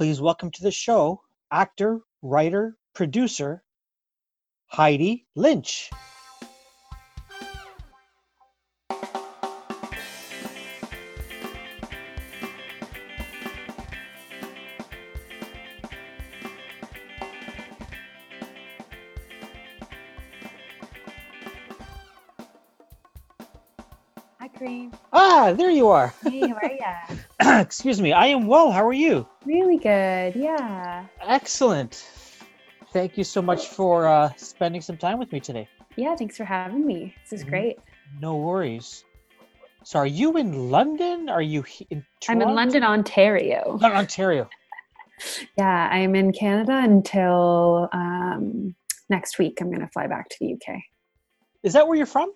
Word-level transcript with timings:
please 0.00 0.18
welcome 0.18 0.50
to 0.50 0.62
the 0.62 0.70
show 0.70 1.20
actor, 1.52 2.00
writer, 2.22 2.78
producer, 2.94 3.62
Heidi 4.64 5.26
Lynch. 5.34 5.90
Hi, 24.38 24.48
Cream. 24.56 24.92
Ah, 25.12 25.52
there 25.54 25.68
you 25.68 25.88
are. 25.88 26.14
Hey, 26.24 26.48
how 26.48 26.54
are 26.54 26.72
ya? 26.72 27.60
Excuse 27.60 28.00
me. 28.00 28.14
I 28.14 28.28
am 28.28 28.46
well. 28.46 28.70
How 28.70 28.88
are 28.88 28.94
you? 28.94 29.28
Really 29.44 29.78
good. 29.78 30.36
Yeah. 30.36 31.06
Excellent. 31.20 32.06
Thank 32.92 33.16
you 33.16 33.24
so 33.24 33.40
much 33.40 33.68
for 33.68 34.06
uh, 34.08 34.30
spending 34.36 34.80
some 34.80 34.96
time 34.96 35.18
with 35.18 35.30
me 35.32 35.40
today. 35.40 35.68
Yeah. 35.96 36.14
Thanks 36.16 36.36
for 36.36 36.44
having 36.44 36.86
me. 36.86 37.14
This 37.28 37.40
is 37.40 37.44
Mhm. 37.44 37.50
great. 37.50 37.78
No 38.20 38.36
worries. 38.36 39.04
So, 39.84 39.98
are 39.98 40.06
you 40.06 40.36
in 40.36 40.70
London? 40.70 41.28
Are 41.28 41.40
you 41.42 41.64
in 41.90 42.04
I'm 42.28 42.42
in 42.42 42.54
London, 42.54 42.82
Ontario. 42.84 43.78
Oh, 43.82 43.86
Ontario. 43.86 44.48
Yeah, 45.58 45.88
I'm 45.92 46.14
in 46.14 46.32
Canada 46.32 46.80
until 46.82 47.90
um, 47.92 48.74
next 49.10 49.38
week. 49.38 49.58
I'm 49.60 49.68
going 49.68 49.82
to 49.82 49.88
fly 49.88 50.06
back 50.06 50.30
to 50.30 50.36
the 50.40 50.54
UK. 50.54 50.78
Is 51.62 51.74
that 51.74 51.86
where 51.86 51.94
you're 51.98 52.06
from? 52.06 52.30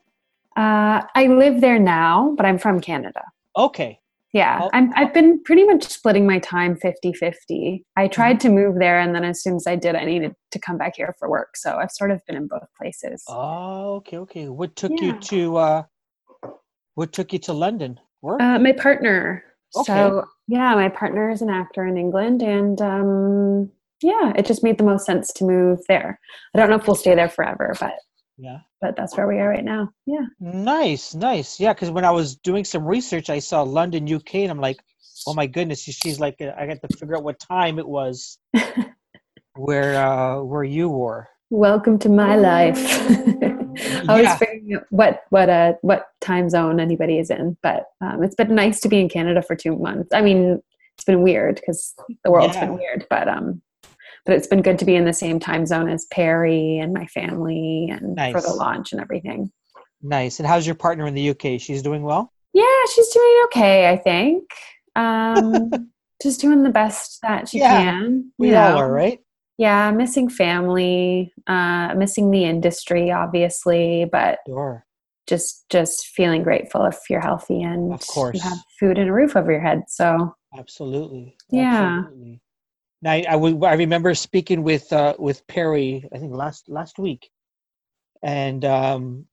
Uh, 0.54 1.00
I 1.14 1.28
live 1.28 1.62
there 1.62 1.78
now, 1.78 2.34
but 2.36 2.44
I'm 2.44 2.58
from 2.58 2.80
Canada. 2.82 3.22
Okay. 3.56 4.00
Yeah. 4.34 4.68
I'm, 4.72 4.92
I've 4.96 5.14
been 5.14 5.40
pretty 5.44 5.64
much 5.64 5.84
splitting 5.84 6.26
my 6.26 6.40
time 6.40 6.76
50 6.76 7.12
50. 7.12 7.84
I 7.96 8.08
tried 8.08 8.40
to 8.40 8.48
move 8.50 8.80
there, 8.80 8.98
and 8.98 9.14
then 9.14 9.24
as 9.24 9.40
soon 9.40 9.54
as 9.54 9.64
I 9.66 9.76
did, 9.76 9.94
I 9.94 10.04
needed 10.04 10.34
to 10.50 10.58
come 10.58 10.76
back 10.76 10.96
here 10.96 11.14
for 11.20 11.30
work. 11.30 11.56
So 11.56 11.76
I've 11.76 11.92
sort 11.92 12.10
of 12.10 12.20
been 12.26 12.36
in 12.36 12.48
both 12.48 12.66
places. 12.76 13.22
Oh, 13.28 13.94
okay, 13.96 14.18
okay. 14.18 14.48
What 14.48 14.74
took 14.74 14.90
Yeah. 14.96 15.14
you 15.14 15.20
to 15.20 15.56
uh 15.56 15.82
what 16.96 17.12
took 17.12 17.32
you 17.32 17.38
to 17.40 17.52
London? 17.52 18.00
Work? 18.22 18.42
Uh, 18.42 18.58
my 18.58 18.72
partner. 18.72 19.44
Okay. 19.76 19.92
So 19.92 20.24
yeah, 20.48 20.74
my 20.74 20.88
partner 20.88 21.30
is 21.30 21.40
an 21.40 21.50
actor 21.50 21.86
in 21.86 21.96
England, 21.96 22.42
and 22.42 22.80
um, 22.82 23.70
yeah, 24.02 24.32
it 24.36 24.46
just 24.46 24.64
made 24.64 24.78
the 24.78 24.84
most 24.84 25.06
sense 25.06 25.32
to 25.34 25.44
move 25.44 25.78
there. 25.88 26.18
I 26.54 26.58
don't 26.58 26.70
know 26.70 26.76
if 26.76 26.86
we'll 26.86 26.96
stay 26.96 27.14
there 27.14 27.28
forever, 27.28 27.74
but 27.80 27.94
yeah. 28.36 28.58
but 28.80 28.96
that's 28.96 29.16
where 29.16 29.26
we 29.28 29.38
are 29.38 29.48
right 29.48 29.64
now. 29.64 29.90
Yeah. 30.06 30.26
Nice, 30.40 31.14
nice. 31.14 31.58
Yeah, 31.60 31.72
because 31.72 31.90
when 31.90 32.04
I 32.04 32.10
was 32.10 32.36
doing 32.36 32.64
some 32.64 32.84
research, 32.84 33.30
I 33.30 33.38
saw 33.38 33.62
London, 33.62 34.12
UK, 34.12 34.34
and 34.36 34.50
I'm 34.50 34.60
like, 34.60 34.78
oh 35.26 35.34
my 35.34 35.46
goodness, 35.46 35.82
she's 35.82 36.20
like, 36.20 36.36
uh, 36.40 36.52
I 36.58 36.66
got 36.66 36.80
to 36.82 36.88
figure 36.88 37.16
out 37.16 37.24
what 37.24 37.38
time 37.40 37.78
it 37.78 37.86
was 37.88 38.38
where 39.54 39.96
uh 39.96 40.42
where 40.42 40.64
you 40.64 40.88
were. 40.88 41.28
Welcome 41.50 41.98
to 42.00 42.08
my 42.08 42.36
life. 42.36 42.76
I 44.08 44.20
was 44.20 44.24
Yeah. 44.24 44.36
figuring 44.36 44.74
out 44.76 44.84
what 44.90 45.22
what 45.30 45.48
uh 45.48 45.74
what 45.82 46.06
time 46.20 46.50
zone 46.50 46.80
anybody 46.80 47.18
is 47.18 47.30
in, 47.30 47.56
but 47.62 47.86
um, 48.00 48.22
it's 48.22 48.34
been 48.34 48.54
nice 48.54 48.80
to 48.80 48.88
be 48.88 49.00
in 49.00 49.08
Canada 49.08 49.42
for 49.42 49.54
two 49.54 49.76
months. 49.76 50.08
I 50.12 50.20
mean, 50.22 50.60
it's 50.96 51.04
been 51.04 51.22
weird 51.22 51.56
because 51.56 51.94
the 52.24 52.30
world's 52.30 52.54
Yeah. 52.56 52.66
been 52.66 52.74
weird, 52.74 53.06
but 53.10 53.28
um, 53.28 53.62
but 54.26 54.34
it's 54.34 54.46
been 54.46 54.62
good 54.62 54.78
to 54.78 54.84
be 54.84 54.94
in 54.96 55.04
the 55.04 55.12
same 55.12 55.38
time 55.38 55.66
zone 55.66 55.88
as 55.88 56.06
Perry 56.10 56.78
and 56.78 56.92
my 56.92 57.06
family 57.06 57.88
and 57.90 58.18
for 58.32 58.40
the 58.40 58.54
launch 58.54 58.92
and 58.92 59.00
everything. 59.00 59.50
Nice. 60.02 60.38
And 60.38 60.46
how's 60.46 60.66
your 60.66 60.74
partner 60.74 61.06
in 61.06 61.14
the 61.14 61.30
UK? 61.30 61.60
She's 61.60 61.82
doing 61.82 62.02
well? 62.02 62.32
Yeah, 62.52 62.64
she's 62.94 63.08
doing 63.08 63.42
okay, 63.46 63.90
I 63.90 63.96
think. 63.96 64.44
Um, 64.96 65.90
just 66.22 66.40
doing 66.40 66.62
the 66.62 66.70
best 66.70 67.18
that 67.22 67.48
she 67.48 67.58
Yeah, 67.58 67.82
can. 67.82 68.30
We 68.38 68.54
all 68.54 68.78
are, 68.78 68.88
right? 68.92 69.18
Yeah, 69.58 69.90
missing 69.90 70.28
family, 70.28 71.32
uh, 71.48 71.94
missing 71.96 72.30
the 72.30 72.44
industry, 72.44 73.10
obviously, 73.10 74.04
but 74.10 74.38
Sure. 74.46 74.86
just 75.26 75.68
just 75.68 76.06
feeling 76.06 76.44
grateful 76.44 76.84
if 76.84 76.98
you're 77.10 77.20
healthy 77.20 77.60
and 77.60 77.92
Of 77.92 78.06
course. 78.06 78.36
you 78.36 78.40
have 78.48 78.58
food 78.78 78.96
and 78.98 79.10
a 79.10 79.12
roof 79.12 79.34
over 79.34 79.50
your 79.50 79.60
head. 79.60 79.82
So 79.88 80.36
Absolutely. 80.56 81.36
Yeah. 81.50 82.02
Absolutely. 82.04 82.40
Now 83.04 83.12
I, 83.12 83.24
I 83.28 83.74
remember 83.74 84.14
speaking 84.14 84.62
with 84.62 84.90
uh, 84.90 85.14
with 85.18 85.46
Perry, 85.46 86.08
I 86.10 86.16
think 86.16 86.32
last 86.32 86.70
last 86.70 86.98
week, 86.98 87.30
and 88.22 88.64
um, 88.64 89.26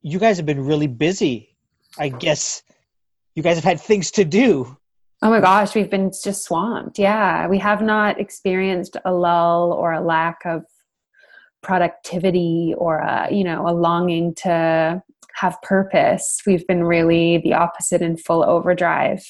you 0.00 0.18
guys 0.18 0.38
have 0.38 0.46
been 0.46 0.64
really 0.64 0.86
busy. 0.86 1.54
I 1.98 2.08
guess 2.08 2.62
you 3.34 3.42
guys 3.42 3.56
have 3.56 3.64
had 3.64 3.78
things 3.78 4.10
to 4.12 4.24
do. 4.24 4.78
Oh 5.20 5.28
my 5.28 5.40
gosh, 5.40 5.74
we've 5.74 5.90
been 5.90 6.12
just 6.12 6.44
swamped. 6.44 6.98
Yeah, 6.98 7.46
we 7.46 7.58
have 7.58 7.82
not 7.82 8.18
experienced 8.18 8.96
a 9.04 9.12
lull 9.12 9.72
or 9.72 9.92
a 9.92 10.00
lack 10.00 10.38
of 10.46 10.62
productivity 11.62 12.74
or 12.76 12.98
a, 12.98 13.28
you 13.30 13.44
know, 13.44 13.68
a 13.68 13.72
longing 13.72 14.34
to 14.36 15.02
have 15.34 15.60
purpose. 15.60 16.40
We've 16.46 16.66
been 16.66 16.84
really 16.84 17.38
the 17.38 17.52
opposite 17.52 18.00
in 18.00 18.16
full 18.16 18.42
overdrive. 18.42 19.24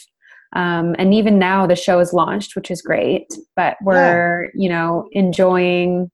Um, 0.54 0.94
and 0.98 1.12
even 1.12 1.38
now 1.38 1.66
the 1.66 1.74
show 1.76 1.98
is 1.98 2.12
launched, 2.12 2.54
which 2.54 2.70
is 2.70 2.80
great, 2.80 3.26
but 3.56 3.76
we're, 3.82 4.50
you 4.54 4.68
know, 4.68 5.08
enjoying 5.12 6.10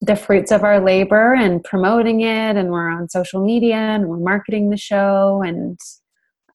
the 0.00 0.16
fruits 0.16 0.50
of 0.50 0.64
our 0.64 0.80
labor 0.80 1.34
and 1.34 1.62
promoting 1.62 2.22
it 2.22 2.56
and 2.56 2.70
we're 2.70 2.88
on 2.88 3.06
social 3.10 3.44
media 3.44 3.76
and 3.76 4.06
we're 4.08 4.16
marketing 4.18 4.70
the 4.70 4.76
show 4.78 5.42
and 5.44 5.78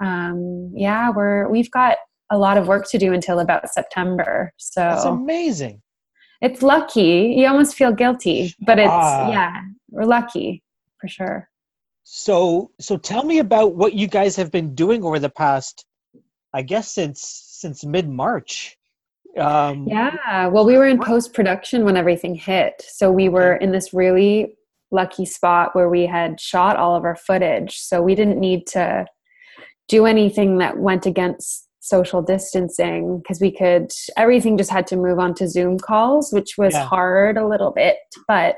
um, 0.03 0.71
yeah, 0.75 1.11
we're 1.11 1.47
we've 1.49 1.69
got 1.71 1.97
a 2.31 2.37
lot 2.39 2.57
of 2.57 2.67
work 2.67 2.89
to 2.89 2.97
do 2.97 3.13
until 3.13 3.39
about 3.39 3.69
September. 3.69 4.51
That's 4.75 5.03
So 5.03 5.13
amazing. 5.13 5.81
it's 6.41 6.63
lucky. 6.63 7.35
You 7.37 7.47
almost 7.47 7.75
feel 7.75 7.91
guilty, 7.91 8.53
but 8.65 8.79
it's 8.79 8.89
Ah. 8.91 9.29
yeah, 9.29 9.61
we're 9.91 10.05
lucky 10.05 10.63
for 10.99 11.07
sure. 11.07 11.47
So 12.03 12.71
so 12.79 12.97
tell 12.97 13.23
me 13.23 13.37
about 13.39 13.75
what 13.75 13.93
you 13.93 14.07
guys 14.07 14.35
have 14.37 14.51
been 14.51 14.73
doing 14.73 15.03
over 15.03 15.19
the 15.19 15.29
past, 15.29 15.85
I 16.55 16.61
guess 16.61 16.87
since 16.93 17.19
since 17.61 17.83
mid 17.83 18.07
March. 18.09 18.77
Um, 19.37 19.85
Yeah. 19.87 20.47
Well, 20.47 20.65
we 20.65 20.77
were 20.77 20.87
in 20.87 20.99
post 20.99 21.33
production 21.33 21.83
when 21.83 21.97
everything 21.97 22.35
hit. 22.35 22.73
So 22.87 23.11
we 23.11 23.27
were 23.27 23.55
in 23.57 23.71
this 23.73 23.93
really 23.93 24.55
lucky 24.91 25.25
spot 25.25 25.75
where 25.75 25.89
we 25.89 26.05
had 26.05 26.39
shot 26.39 26.77
all 26.77 26.95
of 26.95 27.03
our 27.03 27.17
footage. 27.17 27.77
So 27.79 28.01
we 28.01 28.15
didn't 28.15 28.39
need 28.39 28.65
to 28.67 29.05
do 29.89 30.05
anything 30.05 30.59
that 30.59 30.77
went 30.77 31.05
against 31.05 31.67
social 31.81 32.21
distancing 32.21 33.19
because 33.19 33.41
we 33.41 33.51
could, 33.51 33.91
everything 34.17 34.57
just 34.57 34.71
had 34.71 34.87
to 34.87 34.95
move 34.95 35.19
on 35.19 35.33
to 35.35 35.47
Zoom 35.49 35.77
calls, 35.77 36.31
which 36.31 36.55
was 36.57 36.73
Yeah. 36.73 36.85
hard 36.85 37.37
a 37.37 37.47
little 37.47 37.71
bit. 37.71 37.97
But 38.27 38.55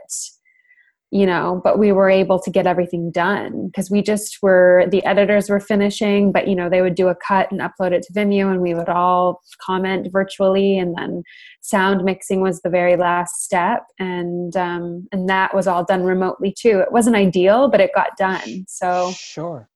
you 1.11 1.25
know 1.25 1.61
but 1.63 1.79
we 1.79 1.91
were 1.91 2.09
able 2.09 2.39
to 2.39 2.51
get 2.51 2.67
everything 2.67 3.11
done 3.11 3.67
because 3.67 3.89
we 3.89 4.01
just 4.01 4.39
were 4.41 4.85
the 4.91 5.03
editors 5.05 5.49
were 5.49 5.59
finishing 5.59 6.31
but 6.33 6.47
you 6.47 6.55
know 6.55 6.69
they 6.69 6.81
would 6.81 6.95
do 6.95 7.07
a 7.07 7.15
cut 7.15 7.49
and 7.51 7.61
upload 7.61 7.93
it 7.93 8.03
to 8.03 8.11
vimeo 8.13 8.51
and 8.51 8.61
we 8.61 8.73
would 8.73 8.89
all 8.89 9.41
comment 9.61 10.07
virtually 10.11 10.77
and 10.77 10.95
then 10.97 11.23
sound 11.61 12.03
mixing 12.03 12.41
was 12.41 12.61
the 12.61 12.69
very 12.69 12.95
last 12.95 13.43
step 13.43 13.83
and 13.99 14.55
um, 14.55 15.07
and 15.11 15.29
that 15.29 15.53
was 15.53 15.67
all 15.67 15.83
done 15.83 16.03
remotely 16.03 16.53
too. 16.57 16.79
It 16.79 16.91
wasn't 16.91 17.15
ideal 17.15 17.69
but 17.69 17.81
it 17.81 17.91
got 17.93 18.17
done. 18.17 18.65
So 18.67 19.11
Sure. 19.15 19.69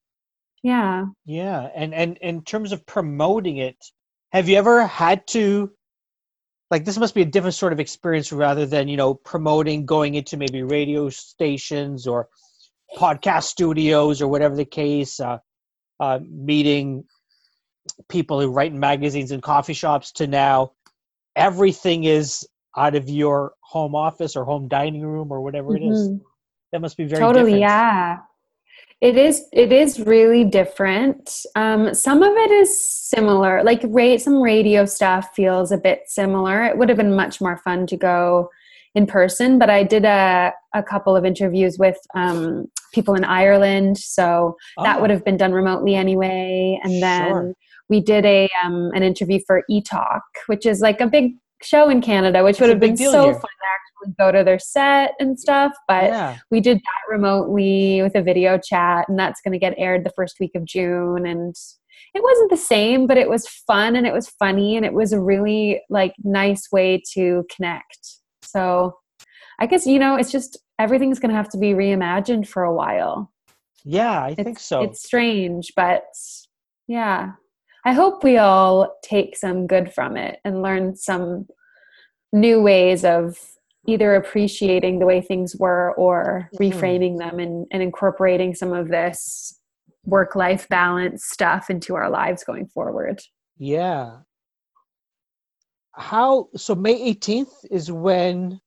yeah. 0.64 1.06
Yeah, 1.26 1.70
and 1.76 1.94
and 1.94 2.18
in 2.18 2.44
terms 2.44 2.72
of 2.72 2.86
promoting 2.86 3.58
it, 3.58 3.78
have 4.32 4.48
you 4.50 4.58
ever 4.58 4.86
had 4.86 5.28
to 5.28 5.72
like 6.72 6.86
this 6.86 6.98
must 6.98 7.14
be 7.14 7.22
a 7.22 7.26
different 7.26 7.54
sort 7.54 7.74
of 7.74 7.80
experience 7.80 8.32
rather 8.32 8.66
than, 8.66 8.88
you 8.88 8.96
know, 8.98 9.14
promoting 9.14 9.86
going 9.86 10.16
into 10.16 10.38
maybe 10.38 10.64
radio 10.64 11.10
stations 11.10 12.08
or 12.08 12.30
podcast 12.98 13.44
studios 13.44 14.22
or 14.22 14.30
whatever 14.30 14.56
the 14.56 14.66
case, 14.66 15.20
uh, 15.20 15.38
uh, 16.00 16.20
meeting 16.30 17.04
people 18.08 18.40
who 18.40 18.50
write 18.50 18.72
in 18.72 18.80
magazines 18.80 19.32
and 19.32 19.44
coffee 19.44 19.74
shops 19.74 20.14
to 20.14 20.28
now 20.28 20.72
everything 21.36 22.06
is 22.06 22.48
out 22.78 22.96
of 22.96 23.10
your 23.10 23.54
home 23.60 23.96
office 23.96 24.36
or 24.36 24.46
home 24.46 24.68
dining 24.68 25.06
room 25.06 25.32
or 25.32 25.42
whatever 25.42 25.76
it 25.76 25.84
is. 25.84 26.08
Mhm. 26.10 26.22
That 26.72 26.82
must 26.82 26.96
be 26.96 27.04
very 27.04 27.20
totally 27.22 27.44
different. 27.44 27.62
yeah 27.62 28.18
it 29.02 29.18
is 29.18 29.46
it 29.52 29.72
is 29.72 30.00
really 30.00 30.44
different 30.44 31.46
um, 31.56 31.94
some 31.94 32.22
of 32.24 32.32
it 32.36 32.52
is 32.52 32.70
similar 33.10 33.64
like 33.64 33.82
ra- 33.86 34.18
some 34.18 34.42
radio 34.42 34.86
stuff 34.86 35.30
feels 35.36 35.72
a 35.72 35.78
bit 35.78 36.02
similar 36.06 36.64
it 36.66 36.78
would 36.78 36.88
have 36.88 36.98
been 36.98 37.16
much 37.16 37.42
more 37.42 37.58
fun 37.58 37.88
to 37.88 37.98
go 37.98 38.50
in 38.94 39.06
person 39.08 39.58
but 39.58 39.70
i 39.70 39.84
did 39.84 40.06
a, 40.06 40.52
a 40.76 40.84
couple 40.84 41.16
of 41.16 41.26
interviews 41.26 41.78
with 41.80 41.98
um, 42.16 42.66
people 42.94 43.16
in 43.16 43.24
ireland 43.24 43.98
so 43.98 44.56
that 44.84 44.98
Oh, 44.98 45.02
would 45.02 45.10
have 45.10 45.26
been 45.26 45.38
done 45.38 45.52
remotely 45.54 45.96
anyway 45.96 46.80
and 46.84 47.02
then 47.02 47.32
Sure. 47.32 47.54
we 47.90 48.02
did 48.02 48.26
a 48.26 48.50
um, 48.64 48.92
an 48.94 49.02
interview 49.04 49.40
for 49.48 49.64
etalk 49.70 50.22
which 50.48 50.66
is 50.66 50.80
like 50.82 51.02
a 51.02 51.08
big 51.08 51.34
show 51.64 51.90
in 51.90 52.02
canada 52.02 52.44
which 52.44 52.54
It's 52.56 52.62
would 52.62 52.70
have 52.70 52.80
been 52.80 52.98
so 52.98 53.24
here. 53.24 53.34
fun 53.34 53.42
go 54.18 54.32
to 54.32 54.44
their 54.44 54.60
set 54.60 55.14
and 55.20 55.40
stuff 55.40 55.74
but 55.88 56.06
yeah. 56.06 56.38
we 56.50 56.60
did 56.60 56.78
that 56.78 57.14
remotely 57.14 58.02
with 58.02 58.16
a 58.16 58.22
video 58.22 58.58
chat 58.58 59.06
and 59.08 59.18
that's 59.18 59.42
going 59.42 59.54
to 59.54 59.60
get 59.60 59.74
aired 59.78 60.04
the 60.04 60.14
first 60.16 60.40
week 60.40 60.52
of 60.56 60.66
june 60.66 61.26
and 61.26 61.56
it 62.14 62.24
wasn't 62.24 62.50
the 62.50 62.58
same, 62.58 63.08
but 63.08 63.18
it 63.18 63.30
was 63.30 63.48
fun 63.48 63.96
and 63.96 64.06
it 64.06 64.14
was 64.14 64.30
funny 64.30 64.76
and 64.76 64.86
it 64.86 64.94
was 64.94 65.14
a 65.14 65.22
really 65.22 65.82
like 65.90 66.14
nice 66.24 66.72
way 66.72 67.02
to 67.14 67.46
connect. 67.54 68.18
So 68.44 68.98
I 69.60 69.66
guess 69.66 69.86
you 69.86 70.00
know 70.00 70.16
it's 70.16 70.32
just 70.32 70.58
everything's 70.80 71.20
going 71.20 71.30
to 71.30 71.36
have 71.36 71.50
to 71.50 71.58
be 71.58 71.74
reimagined 71.74 72.48
for 72.48 72.64
a 72.64 72.74
while. 72.74 73.32
Yeah, 73.84 74.24
I 74.24 74.30
it's, 74.30 74.44
think 74.44 74.60
so. 74.60 74.82
It's 74.82 75.04
strange, 75.04 75.72
but 75.76 76.04
yeah. 76.88 77.32
I 77.84 77.94
hope 77.94 78.24
we 78.24 78.38
all 78.38 78.96
take 79.04 79.36
some 79.36 79.66
good 79.66 79.92
from 79.92 80.16
it 80.16 80.40
and 80.46 80.62
learn 80.62 80.96
some 80.96 81.48
new 82.32 82.62
ways 82.62 83.04
of 83.04 83.40
either 83.88 84.16
appreciating 84.16 85.00
the 85.00 85.06
way 85.06 85.22
things 85.22 85.56
were 85.56 85.94
or 85.96 86.50
mm-hmm. 86.54 86.64
reframing 86.64 87.18
them 87.18 87.40
and, 87.40 87.66
and 87.72 87.82
incorporating 87.82 88.54
some 88.54 88.74
of 88.74 88.90
this 88.90 89.58
work 90.06 90.36
life 90.36 90.68
balance 90.70 91.26
stuff 91.26 91.70
into 91.70 91.96
our 91.96 92.10
lives 92.10 92.44
going 92.44 92.68
forward. 92.68 93.22
Yeah. 93.58 94.18
How 95.94 96.48
so 96.56 96.74
May 96.74 97.14
18th 97.14 97.66
is 97.70 97.92
when 97.92 98.60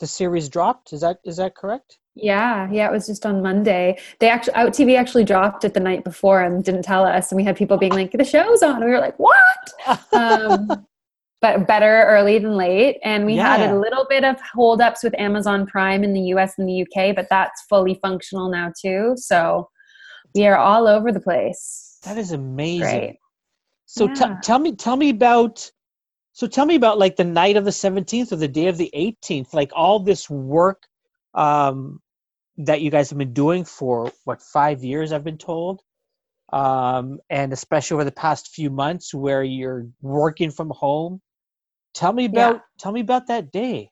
the 0.00 0.06
series 0.06 0.48
dropped. 0.48 0.92
Is 0.92 1.00
that 1.00 1.18
is 1.24 1.36
that 1.36 1.54
correct? 1.54 1.98
Yeah, 2.14 2.68
yeah, 2.72 2.88
it 2.88 2.92
was 2.92 3.06
just 3.06 3.24
on 3.24 3.42
Monday. 3.42 3.98
They 4.18 4.28
actually 4.28 4.54
Out 4.54 4.72
TV 4.72 4.96
actually 4.98 5.24
dropped 5.24 5.64
it 5.64 5.74
the 5.74 5.80
night 5.80 6.04
before 6.04 6.42
and 6.42 6.64
didn't 6.64 6.82
tell 6.82 7.04
us, 7.04 7.30
and 7.30 7.36
we 7.36 7.44
had 7.44 7.56
people 7.56 7.78
being 7.78 7.92
like, 7.92 8.12
"The 8.12 8.24
show's 8.24 8.62
on," 8.62 8.76
and 8.76 8.84
we 8.84 8.90
were 8.90 9.00
like, 9.00 9.18
"What?" 9.18 10.02
um, 10.12 10.86
but 11.40 11.66
better 11.66 12.04
early 12.08 12.38
than 12.38 12.56
late. 12.56 12.98
And 13.04 13.24
we 13.24 13.34
yeah. 13.34 13.56
had 13.56 13.70
a 13.70 13.78
little 13.78 14.06
bit 14.08 14.24
of 14.24 14.36
holdups 14.40 15.04
with 15.04 15.18
Amazon 15.18 15.66
Prime 15.66 16.02
in 16.02 16.12
the 16.12 16.20
US 16.34 16.54
and 16.58 16.68
the 16.68 16.82
UK, 16.82 17.14
but 17.14 17.28
that's 17.30 17.62
fully 17.68 17.98
functional 18.02 18.50
now 18.50 18.72
too. 18.80 19.14
So 19.16 19.68
we 20.34 20.46
are 20.46 20.56
all 20.56 20.86
over 20.86 21.12
the 21.12 21.20
place. 21.20 21.98
That 22.04 22.18
is 22.18 22.32
amazing. 22.32 22.80
Great. 22.80 23.16
So 23.86 24.06
yeah. 24.06 24.14
t- 24.14 24.34
tell 24.42 24.58
me, 24.58 24.74
tell 24.74 24.96
me 24.96 25.10
about. 25.10 25.70
So 26.32 26.46
tell 26.46 26.66
me 26.66 26.76
about 26.76 26.98
like 26.98 27.16
the 27.16 27.24
night 27.24 27.56
of 27.56 27.64
the 27.64 27.72
17th 27.72 28.30
or 28.30 28.36
the 28.36 28.46
day 28.46 28.68
of 28.68 28.78
the 28.78 28.90
18th, 28.94 29.54
like 29.54 29.72
all 29.74 29.98
this 29.98 30.30
work 30.30 30.84
um, 31.34 32.00
that 32.58 32.80
you 32.80 32.92
guys 32.92 33.10
have 33.10 33.18
been 33.18 33.32
doing 33.32 33.64
for 33.64 34.12
what 34.24 34.40
five 34.40 34.84
years, 34.84 35.10
I've 35.10 35.24
been 35.24 35.38
told, 35.38 35.82
um, 36.52 37.18
and 37.28 37.52
especially 37.52 37.96
over 37.96 38.04
the 38.04 38.12
past 38.12 38.54
few 38.54 38.70
months 38.70 39.12
where 39.12 39.42
you're 39.42 39.88
working 40.00 40.52
from 40.52 40.70
home 40.70 41.20
Tell 41.98 42.12
me 42.12 42.26
about 42.26 42.54
yeah. 42.54 42.60
tell 42.78 42.92
me 42.92 43.00
about 43.00 43.26
that 43.26 43.50
day. 43.50 43.90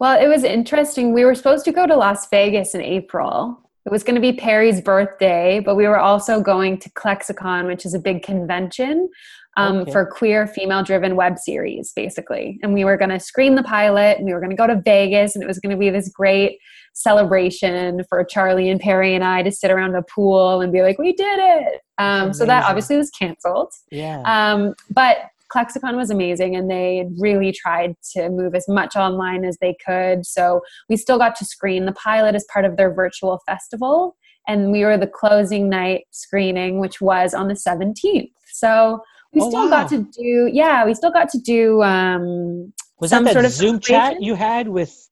Well, 0.00 0.20
it 0.20 0.26
was 0.26 0.42
interesting. 0.42 1.14
We 1.14 1.24
were 1.24 1.36
supposed 1.36 1.64
to 1.66 1.72
go 1.72 1.86
to 1.86 1.94
Las 1.94 2.28
Vegas 2.30 2.74
in 2.74 2.80
April. 2.80 3.62
It 3.86 3.92
was 3.92 4.02
going 4.02 4.16
to 4.16 4.20
be 4.20 4.32
Perry's 4.32 4.80
birthday, 4.80 5.60
but 5.60 5.76
we 5.76 5.86
were 5.86 6.00
also 6.00 6.40
going 6.40 6.78
to 6.80 6.90
ClexaCon, 6.90 7.66
which 7.66 7.86
is 7.86 7.94
a 7.94 8.00
big 8.00 8.24
convention 8.24 9.08
um, 9.56 9.78
okay. 9.78 9.92
for 9.92 10.04
queer 10.04 10.48
female 10.48 10.82
driven 10.82 11.14
web 11.14 11.38
series, 11.38 11.92
basically. 11.92 12.58
And 12.64 12.74
we 12.74 12.84
were 12.84 12.96
going 12.96 13.10
to 13.10 13.20
screen 13.20 13.54
the 13.54 13.62
pilot 13.62 14.18
and 14.18 14.26
we 14.26 14.32
were 14.32 14.40
going 14.40 14.50
to 14.50 14.56
go 14.56 14.66
to 14.66 14.82
Vegas 14.84 15.36
and 15.36 15.44
it 15.44 15.46
was 15.46 15.60
going 15.60 15.70
to 15.70 15.78
be 15.78 15.90
this 15.90 16.08
great 16.08 16.58
celebration 16.94 18.02
for 18.08 18.24
Charlie 18.24 18.68
and 18.68 18.80
Perry 18.80 19.14
and 19.14 19.22
I 19.22 19.44
to 19.44 19.52
sit 19.52 19.70
around 19.70 19.94
a 19.94 20.02
pool 20.02 20.60
and 20.60 20.72
be 20.72 20.82
like, 20.82 20.98
we 20.98 21.12
did 21.12 21.38
it. 21.38 21.82
Um, 21.98 22.32
so 22.32 22.44
that 22.46 22.64
obviously 22.64 22.96
was 22.96 23.10
canceled. 23.10 23.72
Yeah. 23.92 24.22
Um, 24.26 24.74
but 24.90 25.18
ClexaCon 25.54 25.96
was 25.96 26.10
amazing 26.10 26.56
and 26.56 26.70
they 26.70 27.06
really 27.18 27.52
tried 27.52 27.94
to 28.14 28.28
move 28.28 28.54
as 28.54 28.66
much 28.68 28.96
online 28.96 29.44
as 29.44 29.56
they 29.60 29.76
could. 29.84 30.26
So 30.26 30.60
we 30.88 30.96
still 30.96 31.18
got 31.18 31.36
to 31.36 31.44
screen 31.44 31.86
the 31.86 31.92
pilot 31.92 32.34
as 32.34 32.44
part 32.52 32.64
of 32.64 32.76
their 32.76 32.92
virtual 32.92 33.40
festival. 33.46 34.16
And 34.46 34.72
we 34.72 34.84
were 34.84 34.96
the 34.96 35.06
closing 35.06 35.68
night 35.68 36.04
screening, 36.10 36.80
which 36.80 37.00
was 37.00 37.34
on 37.34 37.48
the 37.48 37.54
17th. 37.54 38.30
So 38.52 39.00
we 39.32 39.42
oh, 39.42 39.50
still 39.50 39.64
wow. 39.64 39.82
got 39.82 39.90
to 39.90 40.06
do, 40.16 40.50
yeah, 40.52 40.84
we 40.84 40.94
still 40.94 41.12
got 41.12 41.28
to 41.30 41.38
do 41.38 41.82
um, 41.82 42.72
was 43.00 43.10
some 43.10 43.24
that, 43.24 43.30
that 43.30 43.34
sort 43.34 43.44
of 43.44 43.52
Zoom 43.52 43.78
chat 43.80 44.20
you 44.20 44.34
had 44.34 44.68
with 44.68 45.08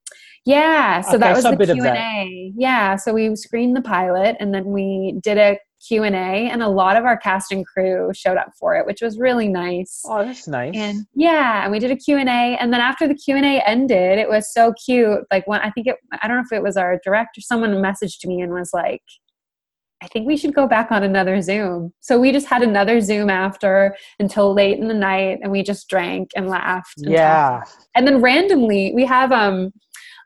yeah, 0.47 1.01
so 1.01 1.17
okay, 1.17 1.19
that 1.19 1.35
was 1.35 1.43
the 1.43 1.57
Q 1.57 1.85
and 1.85 1.97
A. 1.97 2.53
Yeah, 2.57 2.95
so 2.95 3.13
we 3.13 3.35
screened 3.35 3.75
the 3.75 3.83
pilot, 3.83 4.37
and 4.39 4.55
then 4.55 4.67
we 4.67 5.19
did 5.21 5.39
a 5.39 5.59
Q&A 5.87 6.09
and 6.51 6.63
a 6.63 6.69
lot 6.69 6.97
of 6.97 7.05
our 7.05 7.17
cast 7.17 7.53
and 7.53 7.67
crew 7.67 8.11
showed 8.15 8.37
up 8.37 8.53
for 8.59 8.75
it, 8.77 8.87
which 8.87 9.03
was 9.03 9.19
really 9.19 9.49
nice. 9.49 10.03
Oh, 10.07 10.25
that's 10.25 10.49
nice. 10.49 10.75
And 10.75 11.07
yeah, 11.15 11.63
and 11.63 11.73
we 11.73 11.79
did 11.79 11.91
a 11.91 11.97
Q&A 11.97 12.23
and 12.23 12.73
then 12.73 12.81
after 12.81 13.07
the 13.07 13.15
Q&A 13.15 13.61
ended, 13.67 14.19
it 14.19 14.29
was 14.29 14.53
so 14.53 14.73
cute. 14.85 15.21
Like 15.31 15.47
when 15.47 15.61
I 15.61 15.71
think 15.71 15.87
it 15.87 15.97
I 16.23 16.29
don't 16.29 16.37
know 16.37 16.45
if 16.45 16.57
it 16.57 16.63
was 16.63 16.77
our 16.77 17.01
director 17.05 17.41
someone 17.41 17.73
messaged 17.75 18.25
me 18.27 18.41
and 18.41 18.53
was 18.53 18.71
like 18.73 19.03
I 20.03 20.09
think 20.09 20.27
we 20.27 20.37
should 20.37 20.55
go 20.55 20.67
back 20.67 20.93
on 20.93 21.03
another 21.03 21.41
Zoom. 21.41 21.93
So 22.01 22.21
we 22.21 22.31
just 22.31 22.47
had 22.47 22.63
another 22.63 23.01
Zoom 23.01 23.31
after 23.31 23.97
until 24.19 24.53
late 24.53 24.79
in 24.79 24.89
the 24.89 24.95
night 24.95 25.39
and 25.43 25.51
we 25.51 25.63
just 25.63 25.89
drank 25.89 26.31
and 26.37 26.49
laughed. 26.49 26.99
And 26.99 27.13
yeah. 27.13 27.61
Talked. 27.65 27.89
And 27.95 28.07
then 28.07 28.21
randomly 28.21 28.93
we 28.95 29.07
have 29.07 29.33
um 29.33 29.73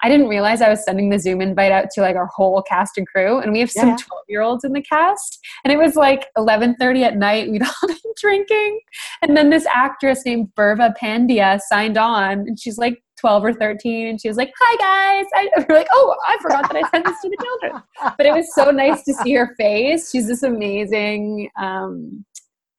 I 0.02 0.08
didn't 0.08 0.28
realize 0.28 0.62
I 0.62 0.68
was 0.68 0.84
sending 0.84 1.10
the 1.10 1.18
Zoom 1.18 1.40
invite 1.40 1.72
out 1.72 1.90
to 1.94 2.00
like 2.00 2.16
our 2.16 2.26
whole 2.26 2.62
cast 2.62 2.96
and 2.96 3.06
crew, 3.06 3.38
and 3.38 3.52
we 3.52 3.60
have 3.60 3.70
some 3.70 3.96
12 3.96 4.22
year 4.28 4.40
olds 4.40 4.64
in 4.64 4.72
the 4.72 4.82
cast. 4.82 5.38
And 5.64 5.72
it 5.72 5.76
was 5.76 5.96
like 5.96 6.26
11:30 6.36 7.02
at 7.02 7.16
night. 7.16 7.50
We'd 7.50 7.62
all 7.82 7.88
been 7.88 7.96
drinking, 8.16 8.80
and 9.22 9.36
then 9.36 9.50
this 9.50 9.66
actress 9.66 10.24
named 10.24 10.48
Burva 10.56 10.94
Pandya 11.00 11.60
signed 11.68 11.98
on, 11.98 12.40
and 12.40 12.58
she's 12.58 12.78
like 12.78 13.02
12 13.20 13.44
or 13.44 13.52
13 13.52 14.08
and 14.08 14.20
she 14.20 14.28
was 14.28 14.38
like 14.38 14.50
hi 14.58 14.76
guys 14.76 15.26
I, 15.34 15.64
we're 15.68 15.76
like 15.76 15.88
oh 15.92 16.16
i 16.26 16.38
forgot 16.40 16.72
that 16.72 16.82
i 16.82 16.88
sent 16.88 17.04
this 17.04 17.20
to 17.20 17.28
the 17.28 17.36
children 17.44 17.82
but 18.16 18.24
it 18.24 18.32
was 18.32 18.54
so 18.54 18.70
nice 18.70 19.04
to 19.04 19.12
see 19.12 19.34
her 19.34 19.54
face 19.58 20.10
she's 20.10 20.26
this 20.26 20.42
amazing 20.42 21.50
um, 21.58 22.24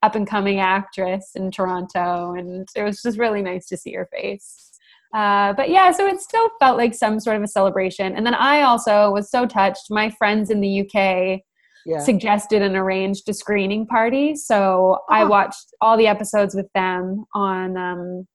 up 0.01 0.15
and 0.15 0.25
coming 0.25 0.59
actress 0.59 1.33
in 1.35 1.51
toronto 1.51 2.33
and 2.33 2.67
it 2.75 2.81
was 2.81 3.03
just 3.03 3.19
really 3.19 3.43
nice 3.43 3.67
to 3.67 3.77
see 3.77 3.93
her 3.93 4.09
face 4.11 4.70
uh, 5.13 5.53
but 5.53 5.69
yeah, 5.69 5.91
so 5.91 6.07
it 6.07 6.21
still 6.21 6.49
felt 6.59 6.77
like 6.77 6.93
some 6.93 7.19
sort 7.19 7.35
of 7.35 7.43
a 7.43 7.47
celebration. 7.47 8.15
And 8.15 8.25
then 8.25 8.33
I 8.33 8.61
also 8.61 9.11
was 9.11 9.29
so 9.29 9.45
touched. 9.45 9.87
My 9.89 10.09
friends 10.11 10.49
in 10.49 10.61
the 10.61 10.81
UK 10.81 11.41
yeah. 11.85 11.99
suggested 11.99 12.61
and 12.61 12.75
arranged 12.75 13.27
a 13.27 13.33
screening 13.33 13.87
party, 13.87 14.35
so 14.35 14.99
oh. 14.99 15.13
I 15.13 15.23
watched 15.25 15.73
all 15.81 15.97
the 15.97 16.07
episodes 16.07 16.55
with 16.55 16.67
them 16.73 17.25
on 17.33 17.77
um, 17.77 18.27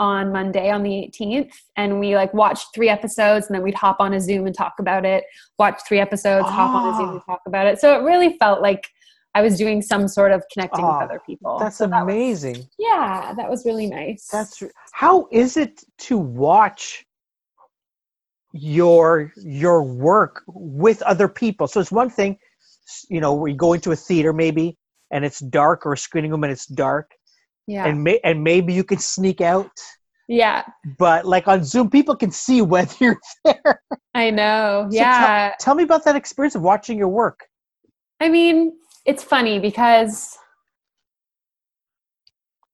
on 0.00 0.32
Monday 0.32 0.70
on 0.70 0.82
the 0.82 0.90
18th, 0.90 1.52
and 1.76 2.00
we 2.00 2.16
like 2.16 2.34
watched 2.34 2.68
three 2.74 2.88
episodes, 2.88 3.46
and 3.46 3.54
then 3.54 3.62
we'd 3.62 3.74
hop 3.74 3.96
on 4.00 4.14
a 4.14 4.20
Zoom 4.20 4.46
and 4.46 4.56
talk 4.56 4.74
about 4.80 5.04
it. 5.04 5.24
Watch 5.58 5.80
three 5.86 6.00
episodes, 6.00 6.46
oh. 6.48 6.50
hop 6.50 6.74
on 6.74 6.94
a 6.94 6.96
Zoom 6.96 7.10
and 7.10 7.20
ah. 7.28 7.32
talk 7.32 7.42
about 7.46 7.66
it. 7.66 7.78
So 7.78 7.98
it 7.98 8.02
really 8.02 8.36
felt 8.38 8.60
like 8.60 8.88
I 9.34 9.42
was 9.42 9.58
doing 9.58 9.82
some 9.82 10.06
sort 10.06 10.30
of 10.30 10.44
connecting 10.52 10.84
oh, 10.84 10.92
with 10.92 11.10
other 11.10 11.20
people. 11.26 11.58
That's 11.58 11.78
so 11.78 11.90
amazing. 11.90 12.54
That 12.54 12.58
was, 12.60 12.68
yeah, 12.78 13.34
that 13.36 13.50
was 13.50 13.64
really 13.64 13.86
nice. 13.86 14.28
That's 14.30 14.62
how 14.92 15.28
is 15.32 15.56
it 15.56 15.82
to 15.98 16.16
watch 16.16 17.04
your 18.52 19.32
your 19.36 19.82
work 19.82 20.42
with 20.46 21.02
other 21.02 21.28
people? 21.28 21.66
So 21.66 21.80
it's 21.80 21.90
one 21.90 22.10
thing, 22.10 22.38
you 23.08 23.20
know, 23.20 23.34
we 23.34 23.54
go 23.54 23.72
into 23.72 23.90
a 23.90 23.96
theater 23.96 24.32
maybe 24.32 24.78
and 25.10 25.24
it's 25.24 25.40
dark 25.40 25.84
or 25.84 25.94
a 25.94 25.98
screening 25.98 26.30
room 26.30 26.44
and 26.44 26.52
it's 26.52 26.66
dark. 26.66 27.10
Yeah. 27.66 27.86
And 27.86 28.04
may, 28.04 28.20
and 28.22 28.44
maybe 28.44 28.72
you 28.72 28.84
can 28.84 28.98
sneak 28.98 29.40
out. 29.40 29.70
Yeah. 30.28 30.64
But 30.98 31.24
like 31.26 31.48
on 31.48 31.64
Zoom, 31.64 31.90
people 31.90 32.14
can 32.14 32.30
see 32.30 32.62
whether 32.72 32.94
you're 33.00 33.20
there. 33.44 33.82
I 34.14 34.30
know. 34.30 34.86
So 34.90 34.96
yeah. 34.96 35.54
Tell 35.58 35.74
me 35.74 35.82
about 35.82 36.04
that 36.04 36.14
experience 36.14 36.54
of 36.54 36.62
watching 36.62 36.96
your 36.96 37.08
work. 37.08 37.40
I 38.20 38.28
mean, 38.28 38.72
it's 39.04 39.22
funny 39.22 39.58
because 39.58 40.38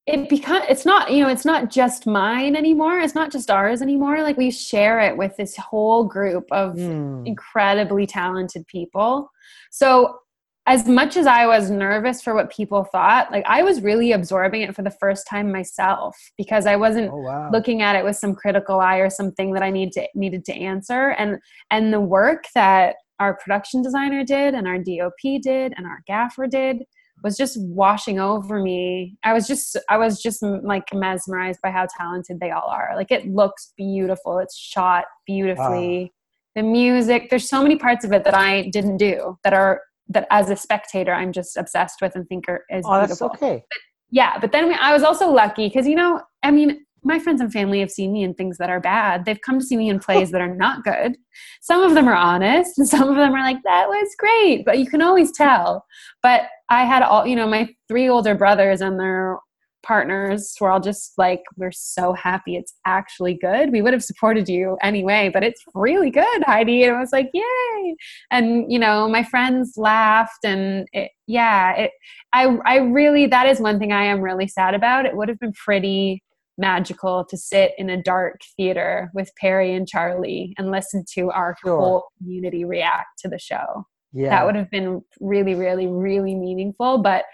it 0.07 0.29
become 0.29 0.63
it's 0.69 0.85
not 0.85 1.13
you 1.13 1.23
know 1.23 1.29
it's 1.29 1.45
not 1.45 1.71
just 1.71 2.07
mine 2.07 2.57
anymore 2.57 2.99
it's 2.99 3.15
not 3.15 3.31
just 3.31 3.51
ours 3.51 3.81
anymore 3.81 4.23
like 4.23 4.37
we 4.37 4.51
share 4.51 5.01
it 5.01 5.17
with 5.17 5.37
this 5.37 5.57
whole 5.57 6.05
group 6.05 6.47
of 6.51 6.75
mm. 6.75 7.27
incredibly 7.27 8.07
talented 8.07 8.67
people 8.67 9.31
so 9.71 10.19
as 10.67 10.89
much 10.89 11.17
as 11.17 11.27
i 11.27 11.47
was 11.47 11.71
nervous 11.71 12.23
for 12.23 12.35
what 12.35 12.51
people 12.51 12.83
thought 12.83 13.31
like 13.31 13.45
i 13.47 13.63
was 13.63 13.83
really 13.83 14.13
absorbing 14.13 14.63
it 14.63 14.75
for 14.75 14.83
the 14.83 14.91
first 14.91 15.27
time 15.29 15.53
myself 15.53 16.17
because 16.37 16.67
i 16.67 16.75
wasn't 16.75 17.11
oh, 17.13 17.19
wow. 17.19 17.51
looking 17.53 17.83
at 17.83 17.95
it 17.95 18.05
with 18.05 18.17
some 18.17 18.35
critical 18.35 18.81
eye 18.81 18.99
or 18.99 19.11
something 19.11 19.53
that 19.53 19.63
i 19.63 19.71
need 19.71 19.93
to 19.93 20.07
needed 20.15 20.45
to 20.45 20.53
answer 20.53 21.11
and 21.11 21.39
and 21.71 21.93
the 21.93 22.01
work 22.01 22.45
that 22.55 22.97
our 23.21 23.35
production 23.37 23.83
designer 23.83 24.25
did 24.25 24.55
and 24.55 24.67
our 24.67 24.79
DOP 24.79 25.41
did 25.43 25.73
and 25.77 25.87
our 25.87 26.03
gaffer 26.07 26.47
did 26.47 26.79
was 27.23 27.37
just 27.37 27.59
washing 27.61 28.19
over 28.19 28.61
me. 28.61 29.19
I 29.25 29.33
was 29.35 29.47
just 29.47 29.77
I 29.89 29.99
was 29.99 30.21
just 30.21 30.43
mm, 30.43 30.63
like 30.65 30.93
mesmerized 30.95 31.61
by 31.63 31.71
how 31.71 31.87
talented 31.97 32.41
they 32.41 32.51
all 32.51 32.69
are. 32.69 32.93
Like 32.97 33.11
it 33.11 33.27
looks 33.27 33.73
beautiful. 33.77 34.39
It's 34.39 34.57
shot 34.57 35.05
beautifully. 35.27 36.13
The 36.57 36.63
music, 36.63 37.31
there's 37.31 37.49
so 37.49 37.63
many 37.63 37.77
parts 37.77 38.05
of 38.05 38.13
it 38.13 38.25
that 38.25 38.35
I 38.35 38.69
didn't 38.73 38.97
do 38.97 39.39
that 39.45 39.53
are 39.53 39.83
that 40.09 40.27
as 40.31 40.51
a 40.51 40.57
spectator 40.57 41.13
I'm 41.13 41.31
just 41.31 41.57
obsessed 41.57 42.01
with 42.01 42.17
and 42.17 42.27
think 42.27 42.47
are 42.49 42.65
is 42.71 42.85
oh, 42.87 43.01
beautiful. 43.01 43.29
That's 43.29 43.43
okay. 43.43 43.65
But, 43.69 43.79
yeah, 44.11 44.39
but 44.41 44.51
then 44.51 44.75
I 44.75 44.93
was 44.93 45.03
also 45.03 45.31
lucky 45.31 45.69
because 45.69 45.87
you 45.87 45.95
know, 45.95 46.21
I 46.43 46.51
mean, 46.51 46.85
my 47.03 47.19
friends 47.19 47.41
and 47.41 47.53
family 47.53 47.81
have 47.81 47.91
seen 47.91 48.13
me 48.13 48.23
in 48.23 48.35
things 48.35 48.59
that 48.59 48.71
are 48.71 48.81
bad. 48.81 49.25
They've 49.25 49.41
come 49.41 49.59
to 49.59 49.65
see 49.65 49.77
me 49.77 49.89
in 49.89 49.99
plays 49.99 50.31
that 50.31 50.41
are 50.41 50.55
not 50.55 50.85
good. 50.85 51.17
Some 51.61 51.83
of 51.83 51.95
them 51.95 52.09
are 52.09 52.15
honest, 52.15 52.79
and 52.79 52.89
some 52.89 53.09
of 53.09 53.17
them 53.17 53.35
are 53.35 53.43
like, 53.43 53.63
that 53.65 53.89
was 53.89 54.15
great, 54.19 54.65
but 54.65 54.79
you 54.79 54.87
can 54.87 55.03
always 55.03 55.33
tell. 55.33 55.85
But 56.23 56.43
I 56.69 56.85
had 56.85 57.03
all, 57.03 57.27
you 57.27 57.37
know, 57.37 57.49
my 57.49 57.69
three 57.89 58.09
older 58.09 58.35
brothers 58.35 58.81
and 58.81 58.99
their 58.99 59.39
partners 59.83 60.55
were 60.61 60.71
all 60.71 60.79
just 60.79 61.15
like, 61.17 61.43
we're 61.57 61.73
so 61.73 62.13
happy 62.13 62.55
it's 62.55 62.75
actually 62.87 63.35
good. 63.41 63.73
We 63.73 63.81
would 63.81 63.95
have 63.95 64.05
supported 64.05 64.49
you 64.49 64.77
anyway, 64.83 65.31
but 65.33 65.43
it's 65.43 65.63
really 65.75 66.11
good, 66.11 66.43
Heidi. 66.45 66.85
And 66.85 66.97
I 66.97 67.01
was 67.01 67.13
like, 67.13 67.31
yay. 67.33 67.97
And, 68.31 68.71
you 68.71 68.79
know, 68.79 69.09
my 69.09 69.25
friends 69.25 69.75
laughed 69.79 70.45
and 70.45 70.87
it, 70.93 71.11
yeah, 71.27 71.73
it, 71.73 71.93
I, 72.33 72.59
I 72.67 72.77
really, 72.77 73.27
that 73.29 73.47
is 73.47 73.59
one 73.59 73.79
thing 73.79 73.91
I 73.91 74.05
am 74.05 74.21
really 74.21 74.49
sad 74.49 74.75
about. 74.75 75.07
It 75.07 75.17
would 75.17 75.29
have 75.29 75.39
been 75.39 75.55
pretty 75.55 76.23
magical 76.61 77.25
to 77.25 77.37
sit 77.37 77.73
in 77.79 77.91
a 77.91 78.01
dark 78.01 78.41
theater 78.57 79.11
with 79.15 79.33
Perry 79.41 79.75
and 79.75 79.89
Charlie 79.89 80.55
and 80.59 80.71
listen 80.71 81.05
to 81.15 81.31
our 81.31 81.57
sure. 81.65 81.81
whole 81.81 82.05
community 82.19 82.65
react 82.65 83.19
to 83.21 83.29
the 83.29 83.39
show. 83.39 83.87
Yeah. 84.13 84.31
That 84.31 84.47
would 84.47 84.57
have 84.57 84.71
been 84.71 85.03
really, 85.21 85.55
really, 85.55 85.87
really 85.87 86.35
meaningful. 86.35 86.99
But 86.99 87.25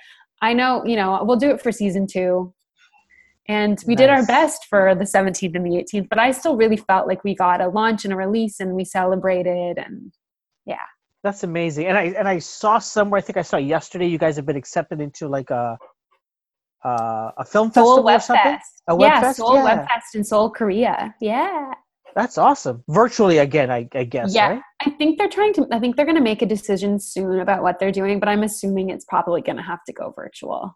I 0.40 0.52
know, 0.52 0.84
you 0.86 0.96
know, 0.96 1.22
we'll 1.24 1.38
do 1.38 1.50
it 1.50 1.60
for 1.60 1.72
season 1.72 2.06
two. 2.06 2.54
And 3.48 3.82
we 3.86 3.94
nice. 3.94 3.98
did 3.98 4.10
our 4.10 4.26
best 4.26 4.66
for 4.68 4.94
the 4.94 5.04
17th 5.04 5.54
and 5.54 5.64
the 5.64 5.84
18th, 5.84 6.08
but 6.08 6.18
I 6.18 6.32
still 6.32 6.56
really 6.56 6.76
felt 6.76 7.06
like 7.06 7.22
we 7.22 7.34
got 7.34 7.60
a 7.60 7.68
launch 7.68 8.04
and 8.04 8.12
a 8.12 8.16
release 8.16 8.58
and 8.60 8.74
we 8.74 8.84
celebrated 8.84 9.78
and 9.78 10.12
yeah. 10.64 10.78
That's 11.22 11.44
amazing. 11.44 11.86
And 11.86 11.96
I 11.96 12.04
and 12.18 12.28
I 12.28 12.38
saw 12.38 12.78
somewhere, 12.78 13.18
I 13.18 13.20
think 13.20 13.36
I 13.36 13.42
saw 13.42 13.56
yesterday, 13.56 14.06
you 14.06 14.18
guys 14.18 14.36
have 14.36 14.46
been 14.46 14.56
accepted 14.56 15.00
into 15.00 15.28
like 15.28 15.50
a 15.50 15.78
uh, 16.84 17.30
a 17.36 17.44
film 17.44 17.70
Seoul 17.72 17.96
festival 17.96 18.04
Web 18.04 18.16
or 18.16 18.20
something? 18.20 18.52
Fest. 18.52 18.82
A 18.88 18.96
Web 18.96 19.08
yeah, 19.08 19.20
Fest? 19.20 19.36
Seoul 19.38 19.54
yeah. 19.54 19.64
Web 19.64 19.88
Fest 19.88 20.14
in 20.14 20.24
Seoul, 20.24 20.50
Korea. 20.50 21.14
Yeah. 21.20 21.72
That's 22.16 22.38
awesome. 22.38 22.82
Virtually 22.88 23.38
again, 23.38 23.70
I, 23.70 23.86
I 23.92 24.04
guess. 24.04 24.34
Yeah, 24.34 24.48
right? 24.52 24.62
I 24.80 24.90
think 24.90 25.18
they're 25.18 25.28
trying 25.28 25.52
to. 25.54 25.66
I 25.70 25.78
think 25.78 25.96
they're 25.96 26.06
going 26.06 26.16
to 26.16 26.22
make 26.22 26.40
a 26.40 26.46
decision 26.46 26.98
soon 26.98 27.40
about 27.40 27.62
what 27.62 27.78
they're 27.78 27.92
doing, 27.92 28.20
but 28.20 28.28
I'm 28.30 28.42
assuming 28.42 28.88
it's 28.88 29.04
probably 29.04 29.42
going 29.42 29.56
to 29.56 29.62
have 29.62 29.84
to 29.84 29.92
go 29.92 30.14
virtual. 30.16 30.74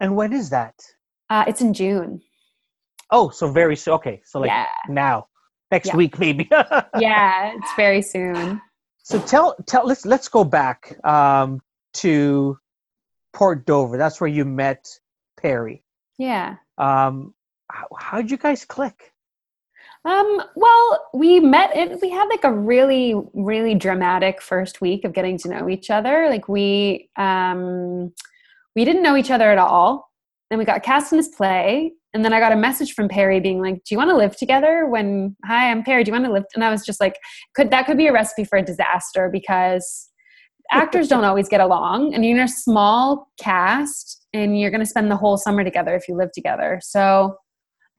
And 0.00 0.16
when 0.16 0.32
is 0.32 0.48
that? 0.50 0.74
Uh, 1.28 1.44
it's 1.46 1.60
in 1.60 1.74
June. 1.74 2.22
Oh, 3.10 3.28
so 3.28 3.52
very 3.52 3.76
soon. 3.76 3.94
Okay, 3.94 4.22
so 4.24 4.40
like 4.40 4.48
yeah. 4.48 4.66
now, 4.88 5.26
next 5.70 5.88
yeah. 5.88 5.96
week 5.96 6.18
maybe. 6.18 6.48
yeah, 6.98 7.52
it's 7.54 7.72
very 7.76 8.00
soon. 8.00 8.60
So 9.02 9.20
tell 9.20 9.56
tell 9.66 9.86
let's 9.86 10.06
let's 10.06 10.28
go 10.28 10.42
back 10.42 10.96
um, 11.04 11.60
to 11.94 12.58
Port 13.34 13.66
Dover. 13.66 13.98
That's 13.98 14.22
where 14.22 14.28
you 14.28 14.46
met 14.46 14.86
Perry. 15.36 15.82
Yeah. 16.18 16.56
Um, 16.78 17.34
how, 17.70 17.86
how'd 17.98 18.30
you 18.30 18.36
guys 18.36 18.64
click? 18.64 19.12
Um, 20.04 20.40
well, 20.54 21.08
we 21.14 21.40
met 21.40 21.74
and 21.76 21.98
we 22.00 22.10
had 22.10 22.28
like 22.28 22.44
a 22.44 22.52
really, 22.52 23.14
really 23.34 23.74
dramatic 23.74 24.40
first 24.40 24.80
week 24.80 25.04
of 25.04 25.12
getting 25.12 25.36
to 25.38 25.48
know 25.48 25.68
each 25.68 25.90
other. 25.90 26.28
Like 26.30 26.48
we 26.48 27.10
um 27.16 28.12
we 28.76 28.84
didn't 28.84 29.02
know 29.02 29.16
each 29.16 29.32
other 29.32 29.50
at 29.50 29.58
all. 29.58 30.08
Then 30.48 30.60
we 30.60 30.64
got 30.64 30.84
cast 30.84 31.12
in 31.12 31.18
this 31.18 31.28
play. 31.28 31.92
And 32.14 32.24
then 32.24 32.32
I 32.32 32.38
got 32.38 32.52
a 32.52 32.56
message 32.56 32.94
from 32.94 33.08
Perry 33.08 33.40
being 33.40 33.60
like, 33.60 33.74
Do 33.74 33.94
you 33.94 33.98
want 33.98 34.10
to 34.10 34.16
live 34.16 34.36
together? 34.36 34.86
When 34.86 35.34
hi, 35.44 35.72
I'm 35.72 35.82
Perry, 35.82 36.04
do 36.04 36.10
you 36.10 36.12
want 36.12 36.26
to 36.26 36.32
live? 36.32 36.44
And 36.54 36.62
I 36.62 36.70
was 36.70 36.86
just 36.86 37.00
like, 37.00 37.18
could 37.56 37.70
that 37.70 37.86
could 37.86 37.96
be 37.96 38.06
a 38.06 38.12
recipe 38.12 38.44
for 38.44 38.58
a 38.58 38.64
disaster 38.64 39.28
because 39.28 40.08
actors 40.70 41.08
don't 41.08 41.24
always 41.24 41.48
get 41.48 41.60
along 41.60 42.14
and 42.14 42.24
you're 42.24 42.36
in 42.36 42.44
a 42.44 42.48
small 42.48 43.30
cast 43.38 44.26
and 44.32 44.58
you're 44.58 44.70
gonna 44.70 44.86
spend 44.86 45.10
the 45.10 45.16
whole 45.16 45.36
summer 45.36 45.64
together 45.64 45.94
if 45.94 46.08
you 46.08 46.16
live 46.16 46.32
together. 46.32 46.80
So 46.82 47.36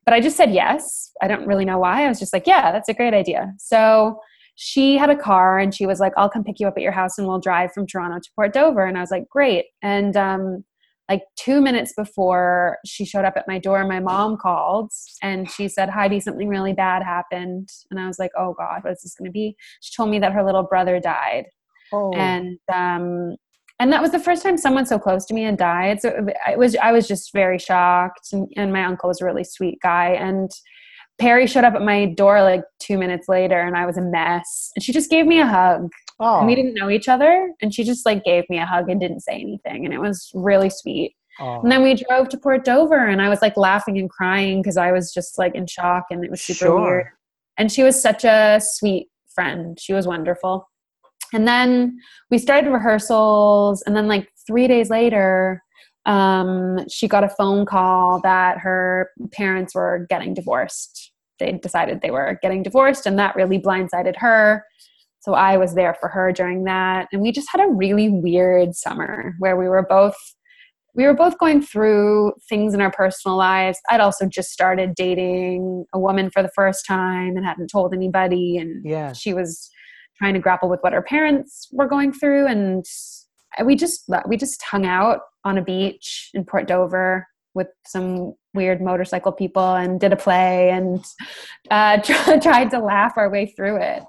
but 0.08 0.14
I 0.14 0.22
just 0.22 0.38
said 0.38 0.54
yes. 0.54 1.12
I 1.22 1.28
don't 1.28 1.46
really 1.46 1.66
know 1.66 1.80
why. 1.80 2.06
I 2.06 2.08
was 2.08 2.18
just 2.18 2.32
like, 2.32 2.48
yeah, 2.48 2.72
that's 2.72 2.88
a 2.88 2.94
great 2.94 3.14
idea. 3.14 3.52
So 3.58 4.22
she 4.56 4.98
had 4.98 5.10
a 5.10 5.18
car 5.18 5.60
and 5.60 5.76
she 5.76 5.86
was 5.86 6.00
like, 6.00 6.14
I'll 6.16 6.30
come 6.30 6.46
pick 6.46 6.62
you 6.62 6.68
up 6.68 6.76
at 6.78 6.82
your 6.82 6.94
house 6.94 7.18
and 7.18 7.28
we'll 7.28 7.42
drive 7.42 7.74
from 7.74 7.86
Toronto 7.86 8.20
to 8.20 8.30
Port 8.34 8.54
Dover. 8.54 8.86
And 8.86 8.98
I 8.98 9.02
was 9.02 9.12
like, 9.12 9.28
great. 9.28 9.66
And 9.82 10.16
um, 10.16 10.64
like 11.10 11.24
two 11.36 11.60
minutes 11.60 11.92
before 11.94 12.78
she 12.86 13.04
showed 13.04 13.26
up 13.26 13.36
at 13.36 13.50
my 13.50 13.60
door, 13.60 13.86
my 13.86 14.00
mom 14.00 14.38
called 14.38 14.94
and 15.22 15.52
she 15.52 15.68
said, 15.68 15.90
Heidi, 15.90 16.22
something 16.22 16.48
really 16.48 16.72
bad 16.72 17.04
happened. 17.04 17.68
And 17.92 18.00
I 18.00 18.08
was 18.08 18.18
like, 18.18 18.32
oh 18.38 18.56
God, 18.58 18.86
what 18.86 18.94
is 18.94 19.02
this 19.02 19.14
going 19.14 19.28
to 19.28 19.34
be? 19.34 19.58
She 19.82 19.94
told 19.94 20.10
me 20.10 20.20
that 20.20 20.32
her 20.32 20.44
little 20.46 20.64
brother 20.64 21.02
died. 21.02 21.48
Oh. 21.94 22.12
And 22.14 22.58
um, 22.74 23.36
and 23.80 23.94
that 23.94 24.02
was 24.02 24.12
the 24.12 24.20
first 24.20 24.44
time 24.44 24.58
someone 24.58 24.86
so 24.86 24.98
close 24.98 25.26
to 25.26 25.34
me 25.34 25.44
had 25.44 25.58
died. 25.58 26.02
So 26.02 26.28
it 26.48 26.58
was 26.58 26.76
i 26.78 26.92
was 26.92 27.08
just 27.08 27.32
very 27.34 27.60
shocked 27.60 28.30
and, 28.34 28.48
and, 28.56 28.74
my 28.74 28.84
uncle 28.84 29.08
was 29.08 29.22
a 29.22 29.26
really 29.26 29.44
sweet 29.44 29.80
guy. 29.82 30.10
And 30.10 30.50
perry 31.20 31.48
showed 31.48 31.64
up 31.64 31.74
at 31.74 31.82
my 31.82 32.06
door 32.06 32.44
like 32.44 32.62
two 32.80 32.96
minutes 32.98 33.28
later 33.28 33.60
and 33.60 33.76
i 33.76 33.86
was 33.86 33.98
a 33.98 34.02
mess. 34.02 34.72
And 34.76 34.84
she 34.84 34.92
just 34.94 35.10
gave 35.10 35.26
me 35.26 35.40
a 35.40 35.48
hug. 35.48 35.90
Oh. 36.20 36.40
and 36.40 36.48
we 36.48 36.56
didn't 36.56 36.74
know 36.74 36.90
each 36.90 37.08
other. 37.08 37.52
And 37.62 37.74
she 37.74 37.84
just 37.84 38.06
like 38.06 38.24
gave 38.24 38.44
me 38.50 38.58
a 38.58 38.66
hug 38.66 38.90
and 38.90 39.00
didn't 39.00 39.22
say 39.22 39.34
anything. 39.34 39.86
And 39.86 39.94
it 39.94 40.00
was 40.00 40.32
really 40.34 40.70
sweet. 40.70 41.14
Oh. 41.40 41.62
and 41.62 41.72
then 41.72 41.84
we 41.84 41.94
drove 41.94 42.30
to 42.30 42.38
port 42.40 42.66
dover 42.66 42.98
and 42.98 43.22
i 43.22 43.30
was 43.30 43.44
like 43.44 43.56
laughing 43.56 44.00
and 44.00 44.10
crying 44.10 44.60
because 44.60 44.76
i 44.76 44.92
was 44.92 45.14
just 45.14 45.38
like 45.38 45.54
in 45.54 45.68
shock 45.68 46.06
and 46.10 46.26
it 46.26 46.32
was 46.32 46.42
super 46.42 46.58
sure. 46.58 46.82
weird 46.82 47.08
and 47.58 47.72
she 47.72 47.84
was 47.84 48.02
such 48.02 48.24
a 48.24 48.60
sweet 48.60 49.10
friend. 49.34 49.80
She 49.80 49.94
was 49.94 50.08
wonderful 50.08 50.70
and 51.34 51.48
then 51.48 51.98
we 52.32 52.38
started 52.38 52.70
rehearsals 52.70 53.82
and 53.84 53.96
then 53.96 54.08
like 54.08 54.30
three 54.46 54.68
days 54.68 54.90
later 54.90 55.62
um, 56.08 56.88
she 56.90 57.08
got 57.08 57.26
a 57.26 57.30
phone 57.30 57.66
call 57.66 58.22
that 58.22 58.58
her 58.60 59.12
parents 59.34 59.76
were 59.76 60.08
getting 60.10 60.34
divorced. 60.34 61.12
They 61.38 61.52
decided 61.52 62.02
they 62.02 62.12
were 62.12 62.40
getting 62.42 62.64
divorced 62.64 63.06
and 63.06 63.20
that 63.20 63.36
really 63.36 63.60
blindsided 63.60 64.16
her. 64.18 64.64
So 65.20 65.34
i 65.34 65.58
was 65.58 65.76
there 65.76 65.94
for 66.00 66.08
her 66.08 66.32
during 66.32 66.64
that. 66.64 67.10
And 67.12 67.22
we 67.22 67.34
just 67.34 67.50
had 67.52 67.60
a 67.60 67.68
really 67.68 68.10
weird 68.10 68.74
summer 68.74 69.36
where 69.40 69.58
we 69.58 69.68
were 69.68 69.86
both 69.86 70.16
we 70.96 71.04
were 71.04 71.14
both 71.14 71.38
going 71.38 71.62
through 71.62 72.34
things 72.50 72.74
in 72.74 72.82
our 72.82 72.90
personal 72.90 73.38
lives. 73.38 73.78
I'd 73.92 74.00
also 74.00 74.26
just 74.26 74.50
started 74.50 74.96
dating 74.96 75.86
a 75.94 76.00
woman 76.00 76.32
for 76.32 76.42
the 76.42 76.50
first 76.56 76.88
time 76.88 77.38
and 77.38 77.46
hadn't 77.46 77.68
told 77.68 77.94
anybody 77.94 78.58
and 78.58 78.84
yeah. 78.84 79.14
she 79.14 79.32
was 79.32 79.70
trying 80.18 80.34
to 80.34 80.40
grapple 80.40 80.70
with 80.70 80.80
what 80.82 80.94
our 80.94 81.04
parents 81.04 81.68
were 81.72 81.88
going 81.88 82.12
through 82.12 82.48
and 82.48 82.86
we 83.66 83.76
just 83.76 84.10
we 84.28 84.38
just 84.38 84.62
hung 84.64 84.86
out 84.86 85.22
on 85.44 85.58
a 85.58 85.64
beach 85.64 86.30
in 86.34 86.46
Port 86.46 86.68
Dover 86.68 87.28
with 87.54 87.68
some 87.86 88.34
weird 88.54 88.82
motorcycle 88.82 89.32
people 89.32 89.76
and 89.76 90.00
did 90.00 90.14
a 90.14 90.16
play 90.16 90.70
and 90.70 91.04
uh, 91.72 91.98
tried 92.42 92.70
to 92.72 92.80
laugh 92.80 93.14
our 93.18 93.30
way 93.30 93.48
through 93.48 93.82
it. 93.82 94.04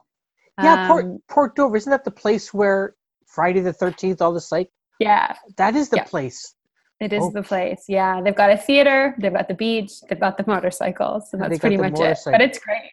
Yeah, 0.62 0.82
um, 0.82 0.88
Port 0.88 1.06
Port 1.28 1.56
Dover 1.56 1.76
isn't 1.76 1.90
that 1.90 2.04
the 2.04 2.10
place 2.10 2.52
where 2.52 2.94
Friday 3.26 3.60
the 3.60 3.72
Thirteenth, 3.72 4.20
all 4.20 4.32
the 4.32 4.46
like? 4.50 4.70
Yeah, 4.98 5.34
that 5.56 5.76
is 5.76 5.88
the 5.88 5.98
yeah. 5.98 6.04
place. 6.04 6.54
It 7.00 7.12
is 7.12 7.22
oh. 7.22 7.30
the 7.30 7.42
place. 7.42 7.84
Yeah, 7.88 8.20
they've 8.20 8.34
got 8.34 8.50
a 8.50 8.56
theater, 8.56 9.14
they've 9.20 9.32
got 9.32 9.46
the 9.46 9.54
beach, 9.54 9.92
they've 10.08 10.18
got 10.18 10.36
the 10.36 10.44
motorcycles, 10.46 11.28
and 11.32 11.40
that's 11.40 11.58
pretty 11.58 11.76
much 11.76 11.98
it. 12.00 12.18
But 12.24 12.40
it's 12.40 12.58
great. 12.58 12.90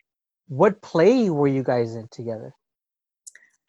What 0.47 0.81
play 0.83 1.31
were 1.31 1.47
you 1.47 1.63
guys 1.63 1.95
in 1.95 2.07
together? 2.09 2.53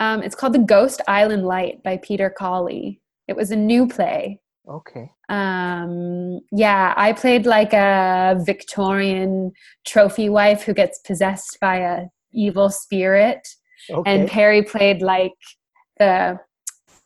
Um, 0.01 0.23
it's 0.23 0.35
called 0.35 0.53
The 0.53 0.59
Ghost 0.59 1.01
Island 1.09 1.47
Light 1.47 1.83
by 1.83 1.99
Peter 1.99 2.31
Cawley. 2.31 3.01
It 3.29 3.37
was 3.37 3.51
a 3.51 3.57
new 3.57 3.89
play. 3.89 4.41
Okay. 4.69 5.11
Um, 5.29 6.41
yeah, 6.53 6.93
I 6.97 7.13
played 7.13 7.47
like 7.47 7.73
a 7.73 8.37
Victorian 8.45 9.53
trophy 9.87 10.29
wife 10.29 10.63
who 10.63 10.75
gets 10.75 10.99
possessed 10.99 11.59
by 11.61 11.77
a 11.77 12.07
evil 12.33 12.71
spirit. 12.71 13.47
Okay. 13.89 14.11
And 14.11 14.29
Perry 14.29 14.63
played 14.63 15.03
like 15.03 15.35
the 15.99 16.39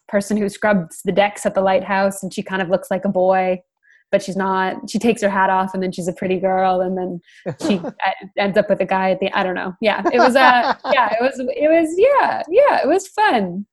person 0.09 0.37
who 0.37 0.49
scrubs 0.49 1.03
the 1.05 1.13
decks 1.13 1.47
at 1.47 1.55
the 1.55 1.61
lighthouse 1.61 2.23
and 2.23 2.35
she 2.35 2.43
kind 2.43 2.61
of 2.61 2.69
looks 2.69 2.91
like 2.91 3.05
a 3.05 3.11
boy 3.11 3.63
but 4.11 4.23
she's 4.23 4.37
not 4.37 4.89
she 4.89 4.99
takes 4.99 5.23
her 5.23 5.29
hat 5.29 5.51
off 5.51 5.75
and 5.75 5.83
then 5.83 5.93
she's 5.93 6.09
a 6.09 6.13
pretty 6.13 6.39
girl 6.39 6.81
and 6.81 6.97
then 6.97 7.21
she 7.67 7.81
ends 8.39 8.57
up 8.57 8.69
with 8.69 8.81
a 8.81 8.85
guy 8.85 9.11
at 9.11 9.21
the 9.21 9.33
i 9.33 9.43
don't 9.43 9.55
know 9.55 9.75
yeah 9.81 10.03
it 10.13 10.19
was 10.19 10.37
uh 10.37 10.75
yeah 10.93 11.13
it 11.13 11.21
was 11.21 11.39
it 11.39 11.69
was 11.69 11.95
yeah 11.97 12.43
yeah 12.49 12.81
it 12.83 12.89
was 12.89 13.09
fun 13.09 13.67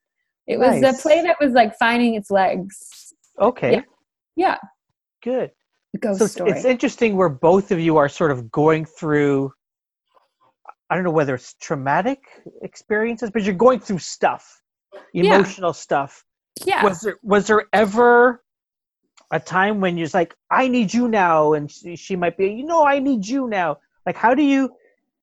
it 0.47 0.59
nice. 0.59 0.81
was 0.81 0.99
a 0.99 1.01
play 1.01 1.21
that 1.21 1.37
was 1.41 1.53
like 1.53 1.75
finding 1.77 2.15
its 2.15 2.31
legs 2.31 3.13
okay 3.39 3.73
yeah, 3.73 3.81
yeah. 4.35 4.57
good 5.23 5.51
ghost 5.99 6.19
so 6.19 6.27
story. 6.27 6.51
it's 6.51 6.65
interesting 6.65 7.15
where 7.15 7.29
both 7.29 7.71
of 7.71 7.79
you 7.79 7.97
are 7.97 8.09
sort 8.09 8.29
of 8.29 8.51
going 8.51 8.85
through 8.85 9.51
i 10.89 10.95
don't 10.95 11.03
know 11.03 11.11
whether 11.11 11.33
it's 11.33 11.55
traumatic 11.55 12.19
experiences 12.61 13.31
but 13.31 13.43
you're 13.43 13.55
going 13.55 13.79
through 13.79 13.97
stuff 13.97 14.61
emotional 15.13 15.69
yeah. 15.69 15.73
stuff 15.73 16.23
yeah 16.65 16.83
was 16.83 17.01
there 17.01 17.17
was 17.23 17.47
there 17.47 17.65
ever 17.73 18.43
a 19.31 19.39
time 19.39 19.81
when 19.81 19.97
you're 19.97 20.07
like, 20.13 20.35
I 20.49 20.67
need 20.67 20.93
you 20.93 21.07
now, 21.07 21.53
and 21.53 21.69
she, 21.69 21.95
she 21.95 22.15
might 22.15 22.37
be, 22.37 22.49
you 22.49 22.63
know, 22.63 22.85
I 22.85 22.99
need 22.99 23.25
you 23.27 23.47
now. 23.47 23.77
Like, 24.05 24.15
how 24.15 24.33
do 24.33 24.43
you? 24.43 24.71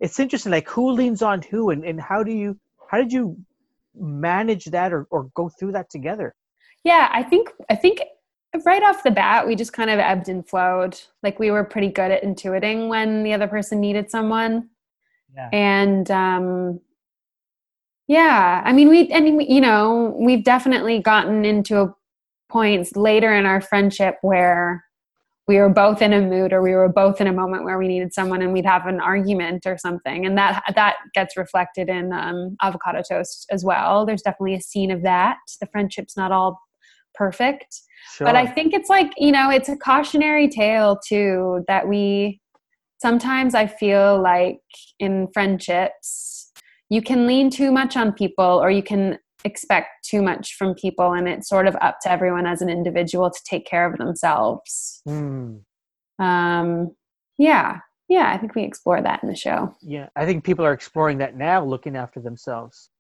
It's 0.01 0.21
interesting. 0.21 0.53
Like, 0.53 0.69
who 0.69 0.91
leans 0.93 1.23
on 1.23 1.43
who, 1.43 1.71
and 1.71 1.85
and 1.85 2.01
how 2.01 2.23
do 2.23 2.33
you? 2.33 2.59
How 2.91 2.99
did 2.99 3.13
you 3.13 3.37
manage 3.99 4.67
that, 4.67 4.93
or 4.93 5.07
or 5.11 5.31
go 5.35 5.49
through 5.49 5.73
that 5.73 5.91
together? 5.91 6.35
Yeah, 6.85 7.09
I 7.13 7.23
think 7.23 7.51
I 7.71 7.77
think 7.77 8.03
right 8.65 8.83
off 8.83 9.03
the 9.03 9.11
bat, 9.11 9.47
we 9.47 9.57
just 9.57 9.73
kind 9.73 9.91
of 9.91 9.99
ebbed 9.99 10.29
and 10.29 10.47
flowed. 10.47 11.01
Like 11.23 11.39
we 11.39 11.51
were 11.51 11.65
pretty 11.65 11.89
good 11.89 12.11
at 12.11 12.23
intuiting 12.23 12.89
when 12.89 13.23
the 13.25 13.33
other 13.33 13.49
person 13.49 13.81
needed 13.81 14.11
someone. 14.11 14.69
Yeah. 15.35 15.49
And 15.53 16.11
um, 16.11 16.81
yeah, 18.07 18.63
I 18.65 18.73
mean, 18.73 18.89
we, 18.89 19.09
and 19.09 19.37
we, 19.37 19.47
you 19.47 19.61
know, 19.61 20.15
we've 20.19 20.45
definitely 20.45 21.01
gotten 21.01 21.45
into 21.45 21.81
a 21.81 21.95
points 22.49 22.95
later 22.97 23.35
in 23.35 23.47
our 23.47 23.61
friendship 23.61 24.17
where 24.23 24.85
we 25.47 25.59
were 25.59 25.69
both 25.69 26.01
in 26.01 26.13
a 26.13 26.23
mood 26.23 26.53
or 26.53 26.63
we 26.63 26.73
were 26.73 26.89
both 26.89 27.21
in 27.21 27.27
a 27.27 27.33
moment 27.33 27.65
where 27.65 27.79
we 27.79 27.87
needed 27.87 28.15
someone 28.15 28.41
and 28.41 28.53
we'd 28.53 28.65
have 28.65 28.87
an 28.87 29.01
argument 29.01 29.67
or 29.67 29.77
something. 29.77 30.25
And 30.25 30.39
that 30.39 30.63
that 30.75 30.97
gets 31.15 31.37
reflected 31.37 31.89
in 31.89 32.13
um, 32.13 32.57
avocado 32.63 33.03
toast 33.07 33.47
as 33.51 33.65
well. 33.65 34.07
There's 34.07 34.23
definitely 34.23 34.55
a 34.55 34.61
scene 34.61 34.91
of 34.91 35.03
that. 35.03 35.37
The 35.61 35.67
friendship's 35.67 36.17
not 36.17 36.33
all 36.33 36.61
perfect 37.15 37.83
Sure. 38.13 38.27
but 38.27 38.37
i 38.37 38.47
think 38.47 38.75
it's 38.75 38.89
like 38.89 39.13
you 39.17 39.33
know 39.33 39.51
it's 39.51 39.69
a 39.69 39.77
cautionary 39.77 40.49
tale 40.49 40.99
too 41.07 41.65
that 41.69 41.89
we 41.89 42.41
sometimes 43.01 43.55
i 43.55 43.67
feel 43.67 44.21
like 44.23 44.61
in 44.99 45.29
friendships 45.33 46.53
you 46.91 47.01
can 47.01 47.27
lean 47.27 47.51
too 47.51 47.73
much 47.73 47.97
on 47.97 48.13
people 48.13 48.45
or 48.45 48.71
you 48.71 48.83
can 48.83 49.19
expect 49.45 49.89
too 50.05 50.23
much 50.23 50.55
from 50.57 50.75
people 50.75 51.13
and 51.13 51.29
it's 51.29 51.49
sort 51.49 51.67
of 51.67 51.77
up 51.81 51.99
to 52.03 52.11
everyone 52.11 52.47
as 52.47 52.63
an 52.63 52.71
individual 52.71 53.31
to 53.31 53.41
take 53.45 53.67
care 53.67 53.87
of 53.91 53.99
themselves 53.99 55.03
Hmm. 55.07 55.57
um 56.19 56.95
yeah 57.39 57.79
yeah 58.09 58.31
i 58.33 58.39
think 58.39 58.55
we 58.55 58.63
explore 58.63 59.03
that 59.03 59.23
in 59.23 59.29
the 59.29 59.37
show 59.37 59.75
Yeah, 59.83 60.09
I 60.17 60.25
think 60.27 60.45
people 60.45 60.65
are 60.65 60.73
exploring 60.73 61.19
that 61.19 61.37
now, 61.37 61.65
looking 61.65 61.97
after 61.97 62.21
themselves. 62.21 62.91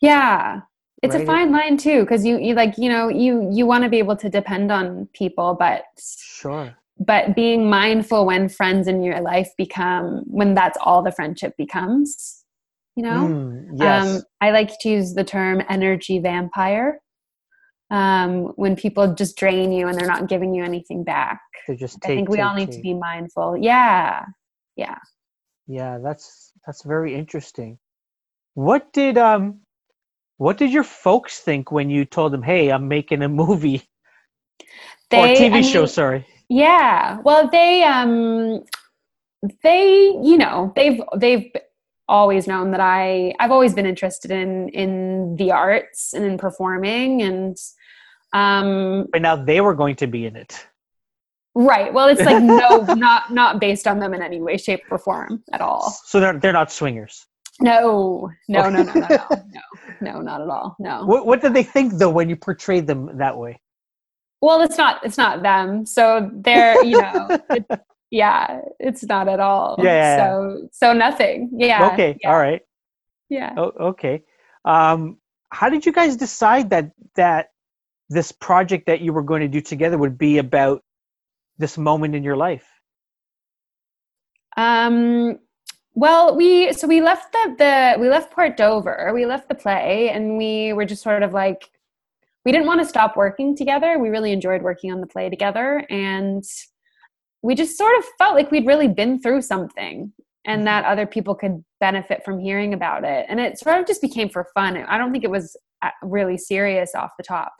yeah 0.00 0.60
it's 1.02 1.14
Right. 1.16 1.24
a 1.24 1.26
fine 1.26 1.50
line 1.52 1.76
too 1.76 2.00
because 2.02 2.24
you, 2.24 2.38
you 2.38 2.54
like 2.54 2.78
you 2.78 2.88
know 2.88 3.08
you 3.08 3.48
you 3.52 3.66
want 3.66 3.82
to 3.84 3.90
be 3.90 3.98
able 3.98 4.16
to 4.16 4.28
depend 4.28 4.70
on 4.70 5.08
people 5.12 5.56
but 5.58 5.84
Sure. 5.98 6.74
but 6.98 7.34
being 7.34 7.68
mindful 7.68 8.24
when 8.26 8.48
friends 8.48 8.86
in 8.86 9.02
your 9.02 9.20
life 9.20 9.50
become 9.58 10.22
when 10.26 10.54
that's 10.54 10.78
all 10.80 11.02
the 11.02 11.12
friendship 11.12 11.54
becomes 11.58 12.41
you 12.96 13.02
know 13.02 13.26
Mm, 13.28 13.68
yes. 13.76 14.16
um, 14.16 14.22
i 14.40 14.50
like 14.50 14.70
to 14.80 14.88
use 14.88 15.14
the 15.14 15.24
term 15.24 15.62
energy 15.68 16.18
vampire 16.18 16.98
um, 17.90 18.52
when 18.56 18.74
people 18.76 19.14
just 19.14 19.36
drain 19.36 19.70
you 19.72 19.86
and 19.88 19.98
they're 19.98 20.06
not 20.06 20.28
giving 20.28 20.54
you 20.54 20.64
anything 20.64 21.04
back 21.04 21.40
They 21.68 21.76
just 21.76 21.98
i 22.04 22.06
think 22.08 22.28
we 22.28 22.36
take, 22.38 22.46
all 22.46 22.54
need 22.54 22.72
to 22.72 22.80
be 22.80 22.94
mindful 22.94 23.56
yeah 23.56 24.24
yeah 24.76 24.98
Yeah, 25.68 25.98
that's 26.02 26.52
that's 26.66 26.82
very 26.84 27.14
interesting. 27.14 27.78
What 28.54 28.92
did 28.92 29.16
um, 29.16 29.60
what 30.36 30.58
did 30.58 30.70
your 30.72 30.84
folks 30.84 31.38
think 31.40 31.70
when 31.70 31.88
you 31.88 32.04
told 32.04 32.32
them, 32.32 32.42
"Hey, 32.42 32.68
I'm 32.74 32.88
making 32.88 33.22
a 33.22 33.28
movie 33.28 33.80
or 35.14 35.26
They- 35.28 35.36
TV 35.38 35.54
I 35.54 35.62
show"? 35.62 35.86
Sorry. 35.86 36.26
Yeah. 36.48 37.22
Well, 37.24 37.48
they 37.48 37.84
um 37.84 38.64
they, 39.62 39.86
you 40.22 40.36
know, 40.36 40.72
they've 40.76 41.00
they've 41.16 41.46
always 42.08 42.46
known 42.46 42.70
that 42.72 42.80
I 42.80 43.34
I've 43.40 43.50
always 43.50 43.74
been 43.74 43.86
interested 43.86 44.30
in 44.30 44.68
in 44.70 45.36
the 45.36 45.52
arts 45.52 46.12
and 46.14 46.24
in 46.24 46.36
performing 46.38 47.22
and 47.22 47.56
um 48.32 49.06
But 49.12 49.22
now 49.22 49.36
they 49.36 49.60
were 49.60 49.74
going 49.74 49.96
to 49.96 50.06
be 50.06 50.26
in 50.26 50.36
it. 50.36 50.66
right. 51.54 51.92
Well, 51.92 52.08
it's 52.08 52.20
like 52.22 52.42
no 52.42 52.80
not 52.94 53.32
not 53.32 53.60
based 53.60 53.86
on 53.86 53.98
them 53.98 54.14
in 54.14 54.22
any 54.22 54.40
way 54.40 54.56
shape 54.56 54.82
or 54.90 54.98
form 54.98 55.42
at 55.52 55.60
all. 55.60 55.90
So 56.04 56.20
they're 56.20 56.38
they're 56.38 56.52
not 56.52 56.72
swingers. 56.72 57.26
No. 57.60 58.30
No, 58.48 58.68
no, 58.70 58.82
no, 58.82 58.92
no, 58.94 59.06
no. 59.08 59.26
No. 59.30 59.60
No, 60.00 60.20
not 60.20 60.40
at 60.40 60.48
all. 60.48 60.74
No. 60.78 61.04
What 61.04 61.26
what 61.26 61.40
did 61.42 61.54
they 61.54 61.62
think 61.62 61.94
though 61.94 62.10
when 62.10 62.28
you 62.28 62.36
portrayed 62.36 62.86
them 62.86 63.18
that 63.18 63.36
way? 63.38 63.60
Well, 64.40 64.60
it's 64.62 64.76
not 64.76 65.04
it's 65.04 65.18
not 65.18 65.42
them. 65.42 65.86
So 65.86 66.28
they're, 66.34 66.82
you 66.84 67.00
know, 67.00 67.38
yeah, 68.12 68.60
it's 68.78 69.02
not 69.04 69.26
at 69.26 69.40
all. 69.40 69.76
Yeah, 69.78 69.84
yeah, 69.84 70.16
yeah. 70.16 70.16
So 70.16 70.68
so 70.70 70.92
nothing. 70.92 71.50
Yeah. 71.56 71.90
okay, 71.92 72.18
Yeah. 72.20 72.30
all 72.30 72.38
right. 72.38 72.60
yeah. 73.30 73.54
Oh, 73.56 73.72
okay. 73.88 74.22
Um, 74.66 75.16
how 75.48 75.70
did 75.70 75.86
you 75.86 75.92
guys 75.92 76.16
decide 76.16 76.70
that 76.70 76.92
that 77.16 77.48
this 78.10 78.30
project 78.30 78.86
that 78.86 79.00
you 79.00 79.14
were 79.14 79.22
going 79.22 79.40
to 79.40 79.48
do 79.48 79.62
together 79.62 79.96
would 79.96 80.18
be 80.18 80.36
about 80.36 80.82
this 81.56 81.78
moment 81.78 82.14
in 82.14 82.22
your 82.22 82.36
life? 82.36 82.68
Um, 84.58 85.38
well, 85.94 86.36
we 86.36 86.74
so 86.74 86.86
we 86.86 87.00
left 87.00 87.32
the 87.32 87.54
the 87.56 87.96
we 87.98 88.10
left 88.10 88.30
Port 88.30 88.58
Dover. 88.58 89.10
We 89.14 89.24
left 89.24 89.48
the 89.48 89.54
play, 89.54 90.10
and 90.10 90.36
we 90.36 90.74
were 90.74 90.84
just 90.84 91.02
sort 91.02 91.22
of 91.22 91.32
like 91.32 91.70
we 92.44 92.52
didn't 92.52 92.66
want 92.66 92.80
to 92.80 92.86
stop 92.86 93.16
working 93.16 93.56
together. 93.56 93.98
We 93.98 94.10
really 94.10 94.32
enjoyed 94.32 94.60
working 94.60 94.92
on 94.92 95.00
the 95.00 95.06
play 95.06 95.30
together, 95.30 95.86
and 95.88 96.44
we 97.42 97.54
just 97.54 97.76
sort 97.76 97.96
of 97.98 98.04
felt 98.18 98.34
like 98.34 98.50
we'd 98.50 98.66
really 98.66 98.88
been 98.88 99.20
through 99.20 99.42
something, 99.42 100.12
and 100.46 100.62
Mhm. 100.62 100.64
that 100.64 100.84
other 100.84 101.06
people 101.06 101.34
could 101.34 101.64
benefit 101.80 102.24
from 102.24 102.38
hearing 102.40 102.72
about 102.74 103.04
it. 103.04 103.26
And 103.28 103.38
it 103.40 103.58
sort 103.58 103.78
of 103.80 103.86
just 103.86 104.00
became 104.00 104.28
for 104.28 104.46
fun. 104.54 104.76
I 104.76 104.98
don't 104.98 105.12
think 105.12 105.24
it 105.24 105.30
was 105.30 105.56
uh, 105.82 105.90
really 106.02 106.38
serious 106.38 106.94
off 106.94 107.10
the 107.18 107.24
top. 107.24 107.52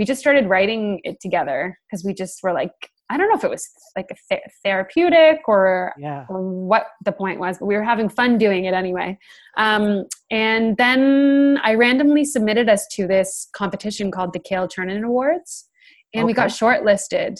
We 0.00 0.04
just 0.04 0.20
started 0.20 0.48
writing 0.48 1.00
it 1.04 1.20
together 1.20 1.78
because 1.88 2.04
we 2.04 2.12
just 2.12 2.42
were 2.42 2.52
like, 2.52 2.72
I 3.08 3.16
don't 3.16 3.28
know 3.28 3.36
if 3.36 3.44
it 3.44 3.50
was 3.50 3.68
like 3.96 4.10
a 4.10 4.16
th- 4.28 4.42
therapeutic 4.64 5.42
or 5.48 5.92
Yeah. 5.96 6.26
or 6.28 6.42
what 6.42 6.88
the 7.04 7.12
point 7.12 7.38
was, 7.38 7.58
but 7.58 7.66
we 7.66 7.76
were 7.76 7.84
having 7.84 8.08
fun 8.08 8.36
doing 8.36 8.64
it 8.64 8.74
anyway. 8.74 9.16
Um, 9.56 10.06
and 10.30 10.76
then 10.76 11.58
I 11.62 11.74
randomly 11.74 12.24
submitted 12.24 12.68
us 12.68 12.86
to 12.94 13.06
this 13.06 13.48
competition 13.54 14.10
called 14.10 14.32
the 14.32 14.40
Kale 14.40 14.66
Turnen 14.68 15.04
Awards, 15.04 15.68
and 16.14 16.26
we 16.26 16.32
got 16.32 16.48
shortlisted. 16.48 17.38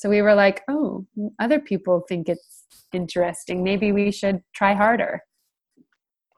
So 0.00 0.08
we 0.08 0.22
were 0.22 0.34
like, 0.34 0.62
oh, 0.66 1.04
other 1.38 1.60
people 1.60 2.06
think 2.08 2.30
it's 2.30 2.64
interesting. 2.90 3.62
Maybe 3.62 3.92
we 3.92 4.10
should 4.10 4.42
try 4.54 4.72
harder. 4.72 5.20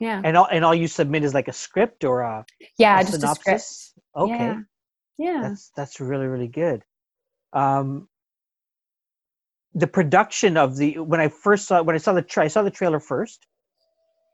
Yeah. 0.00 0.20
And 0.24 0.36
all 0.36 0.48
and 0.50 0.64
all 0.64 0.74
you 0.74 0.88
submit 0.88 1.22
is 1.22 1.32
like 1.32 1.46
a 1.46 1.52
script 1.52 2.02
or 2.02 2.22
a, 2.22 2.44
Yeah, 2.76 2.98
a 2.98 3.04
just 3.04 3.22
a 3.22 3.28
script. 3.28 3.60
synopsis. 3.60 3.94
Okay, 4.16 4.32
Yeah. 4.32 4.60
Yeah. 5.16 5.40
that's 5.42 5.70
that's 5.76 6.00
really 6.00 6.26
really 6.26 6.48
good. 6.48 6.82
Um, 7.52 8.08
the 9.74 9.86
production 9.86 10.56
of 10.56 10.76
the 10.76 10.98
when 10.98 11.20
I 11.20 11.28
first 11.28 11.68
saw 11.68 11.82
when 11.82 11.94
I 11.94 11.98
saw 11.98 12.14
the 12.14 12.22
tra- 12.22 12.42
I 12.42 12.48
saw 12.48 12.62
the 12.62 12.70
trailer 12.72 12.98
first, 12.98 13.46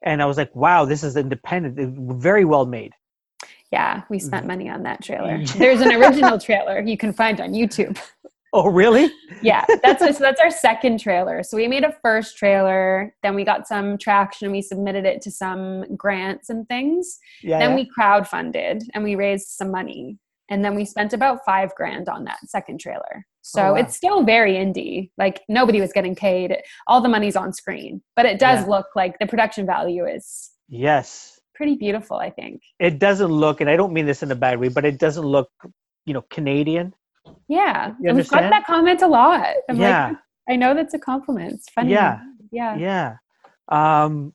and 0.03 0.23
I 0.23 0.25
was 0.25 0.39
like, 0.39 0.57
wow, 0.57 0.87
this 0.87 1.05
is 1.05 1.19
independent, 1.19 2.19
very 2.19 2.47
well 2.47 2.65
made. 2.65 2.95
Yeah, 3.71 4.05
we 4.09 4.19
spent 4.19 4.47
money 4.47 4.71
on 4.71 4.85
that 4.85 5.03
trailer. 5.05 5.45
There's 5.59 5.83
an 5.83 5.93
original 5.93 6.39
trailer 6.39 6.81
you 6.81 6.97
can 6.97 7.13
find 7.13 7.39
on 7.43 7.53
YouTube. 7.53 7.99
Oh, 8.53 8.69
really? 8.69 9.11
yeah 9.43 9.65
that's 9.83 10.01
so 10.01 10.11
that's 10.25 10.41
our 10.41 10.51
second 10.51 10.99
trailer 11.01 11.43
so 11.43 11.57
we 11.57 11.69
made 11.69 11.85
a 11.85 11.95
first 12.03 12.37
trailer 12.39 13.15
then 13.23 13.35
we 13.35 13.45
got 13.45 13.69
some 13.69 13.99
traction 13.99 14.51
we 14.51 14.63
submitted 14.63 15.05
it 15.05 15.21
to 15.23 15.31
some 15.31 15.85
grants 15.97 16.49
and 16.51 16.67
things 16.69 17.19
Yeah. 17.43 17.59
then 17.59 17.71
yeah. 17.71 17.77
we 17.77 17.91
crowdfunded 17.97 18.83
and 18.95 19.05
we 19.05 19.15
raised 19.17 19.49
some 19.49 19.71
money 19.71 20.19
and 20.51 20.65
then 20.65 20.75
we 20.75 20.85
spent 20.87 21.13
about 21.13 21.41
five 21.45 21.75
grand 21.75 22.09
on 22.09 22.25
that 22.25 22.39
second 22.47 22.81
trailer 22.81 23.27
so 23.43 23.61
Oh, 23.63 23.73
wow. 23.73 23.79
it's 23.81 23.95
still 23.97 24.25
very 24.25 24.55
indie 24.55 25.11
like 25.19 25.43
nobody 25.49 25.81
was 25.81 25.93
getting 25.93 26.15
paid 26.17 26.57
all 26.87 27.01
the 27.01 27.09
money's 27.09 27.37
on 27.37 27.53
screen 27.53 28.01
but 28.17 28.25
it 28.27 28.39
does 28.39 28.61
Yeah. 28.63 28.71
look 28.75 28.87
like 28.97 29.19
the 29.19 29.27
production 29.27 29.67
value 29.67 30.07
is 30.07 30.51
yes. 30.69 31.39
pretty 31.55 31.77
beautiful 31.77 32.17
i 32.17 32.31
think 32.31 32.63
it 32.81 32.99
doesn't 32.99 33.29
look 33.45 33.61
and 33.61 33.69
i 33.71 33.77
don't 33.77 33.93
mean 33.93 34.07
this 34.07 34.23
in 34.23 34.31
a 34.31 34.35
bad 34.47 34.59
way 34.59 34.69
but 34.69 34.85
it 34.85 34.99
doesn't 34.99 35.25
look 35.27 35.51
you 36.07 36.15
know 36.15 36.25
canadian 36.31 36.95
yeah. 37.49 37.95
You 38.01 38.09
and 38.09 38.17
we've 38.17 38.29
got 38.29 38.45
understand? 38.45 38.53
that 38.53 38.67
comment 38.67 39.03
a 39.03 39.07
lot. 39.07 39.55
I'm 39.69 39.77
yeah. 39.77 40.09
Like 40.09 40.17
i 40.51 40.57
know 40.57 40.75
that's 40.75 40.95
a 40.95 40.99
compliment. 40.99 41.55
It's 41.55 41.69
funny. 41.71 41.93
Yeah. 41.93 42.21
yeah. 42.51 42.77
Yeah. 42.77 43.17
Um 43.69 44.33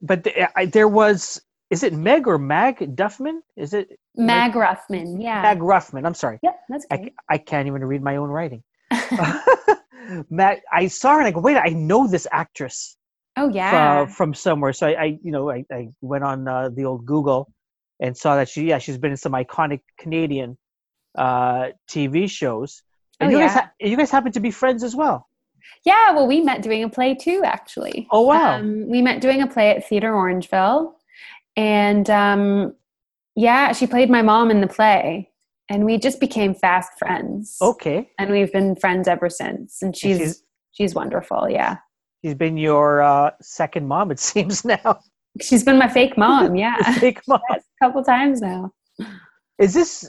but 0.00 0.24
the, 0.24 0.58
I, 0.58 0.66
there 0.66 0.88
was 0.88 1.40
is 1.70 1.82
it 1.82 1.92
meg 1.92 2.26
or 2.26 2.38
mag 2.38 2.96
duffman? 2.96 3.40
Is 3.56 3.74
it? 3.74 3.98
Mag 4.16 4.52
ruffman. 4.52 5.22
Yeah. 5.22 5.42
Mag 5.42 5.58
ruffman. 5.58 6.06
I'm 6.06 6.14
sorry. 6.14 6.38
Yep, 6.42 6.60
that's 6.68 6.86
I. 6.90 7.10
I 7.28 7.38
can't 7.38 7.66
even 7.66 7.84
read 7.84 8.02
my 8.02 8.16
own 8.16 8.30
writing. 8.30 8.62
Mag 10.30 10.60
i 10.72 10.86
saw 10.86 11.14
her 11.14 11.18
and 11.18 11.28
i 11.28 11.30
go 11.30 11.40
wait 11.40 11.56
i 11.56 11.68
know 11.68 12.06
this 12.06 12.26
actress 12.32 12.96
oh 13.36 13.50
yeah. 13.50 14.04
from, 14.06 14.08
from 14.14 14.34
somewhere. 14.34 14.72
So 14.72 14.86
I, 14.86 15.02
I 15.02 15.18
you 15.22 15.30
know 15.30 15.50
i, 15.50 15.64
I 15.70 15.88
went 16.00 16.24
on 16.24 16.48
uh, 16.48 16.70
the 16.70 16.84
old 16.84 17.04
google 17.04 17.52
and 18.00 18.16
saw 18.16 18.36
that 18.36 18.48
she 18.48 18.64
yeah 18.64 18.78
she's 18.78 18.98
been 18.98 19.10
in 19.10 19.16
some 19.16 19.32
iconic 19.32 19.80
canadian 19.98 20.56
uh 21.18 21.68
tv 21.90 22.28
shows 22.30 22.82
and 23.20 23.28
Oh, 23.28 23.32
you 23.32 23.38
guys 23.44 23.54
yeah. 23.54 23.60
ha- 23.62 23.70
you 23.80 23.96
guys 23.96 24.10
happen 24.10 24.32
to 24.32 24.40
be 24.40 24.50
friends 24.50 24.82
as 24.82 24.94
well 24.96 25.26
yeah, 25.84 26.12
well, 26.12 26.26
we 26.26 26.40
met 26.40 26.62
doing 26.62 26.82
a 26.82 26.88
play 26.88 27.14
too, 27.14 27.42
actually. 27.44 28.08
Oh, 28.10 28.22
wow. 28.22 28.56
Um, 28.56 28.88
we 28.88 29.00
met 29.00 29.20
doing 29.20 29.42
a 29.42 29.46
play 29.46 29.70
at 29.70 29.86
Theater 29.88 30.10
Orangeville, 30.12 30.92
and 31.56 32.08
um, 32.10 32.74
yeah, 33.36 33.72
she 33.72 33.86
played 33.86 34.10
my 34.10 34.22
mom 34.22 34.50
in 34.50 34.60
the 34.60 34.66
play, 34.66 35.30
and 35.68 35.84
we 35.84 35.98
just 35.98 36.18
became 36.20 36.52
fast 36.54 36.90
friends. 36.98 37.56
okay 37.60 38.10
and 38.18 38.30
we've 38.30 38.52
been 38.52 38.74
friends 38.76 39.06
ever 39.08 39.28
since. 39.30 39.80
And 39.82 39.96
she's 39.96 40.18
she's- 40.18 40.42
she's, 40.72 40.94
wonderful. 40.94 41.48
Yeah, 41.48 41.76
she's 42.24 42.34
been 42.34 42.56
your 42.56 43.02
uh 43.02 43.30
second 43.40 43.86
mom 43.86 44.10
it 44.10 44.18
seems 44.30 44.64
now 44.64 44.98
she's 45.40 45.62
been 45.64 45.78
my 45.78 45.88
fake 45.88 46.16
mom. 46.18 46.56
Yeah, 46.64 46.76
Fake 46.98 47.20
mom. 47.28 47.40
A 47.50 47.60
couple 47.80 48.02
times 48.02 48.40
now. 48.40 48.72
is 49.58 49.74
this 49.74 50.08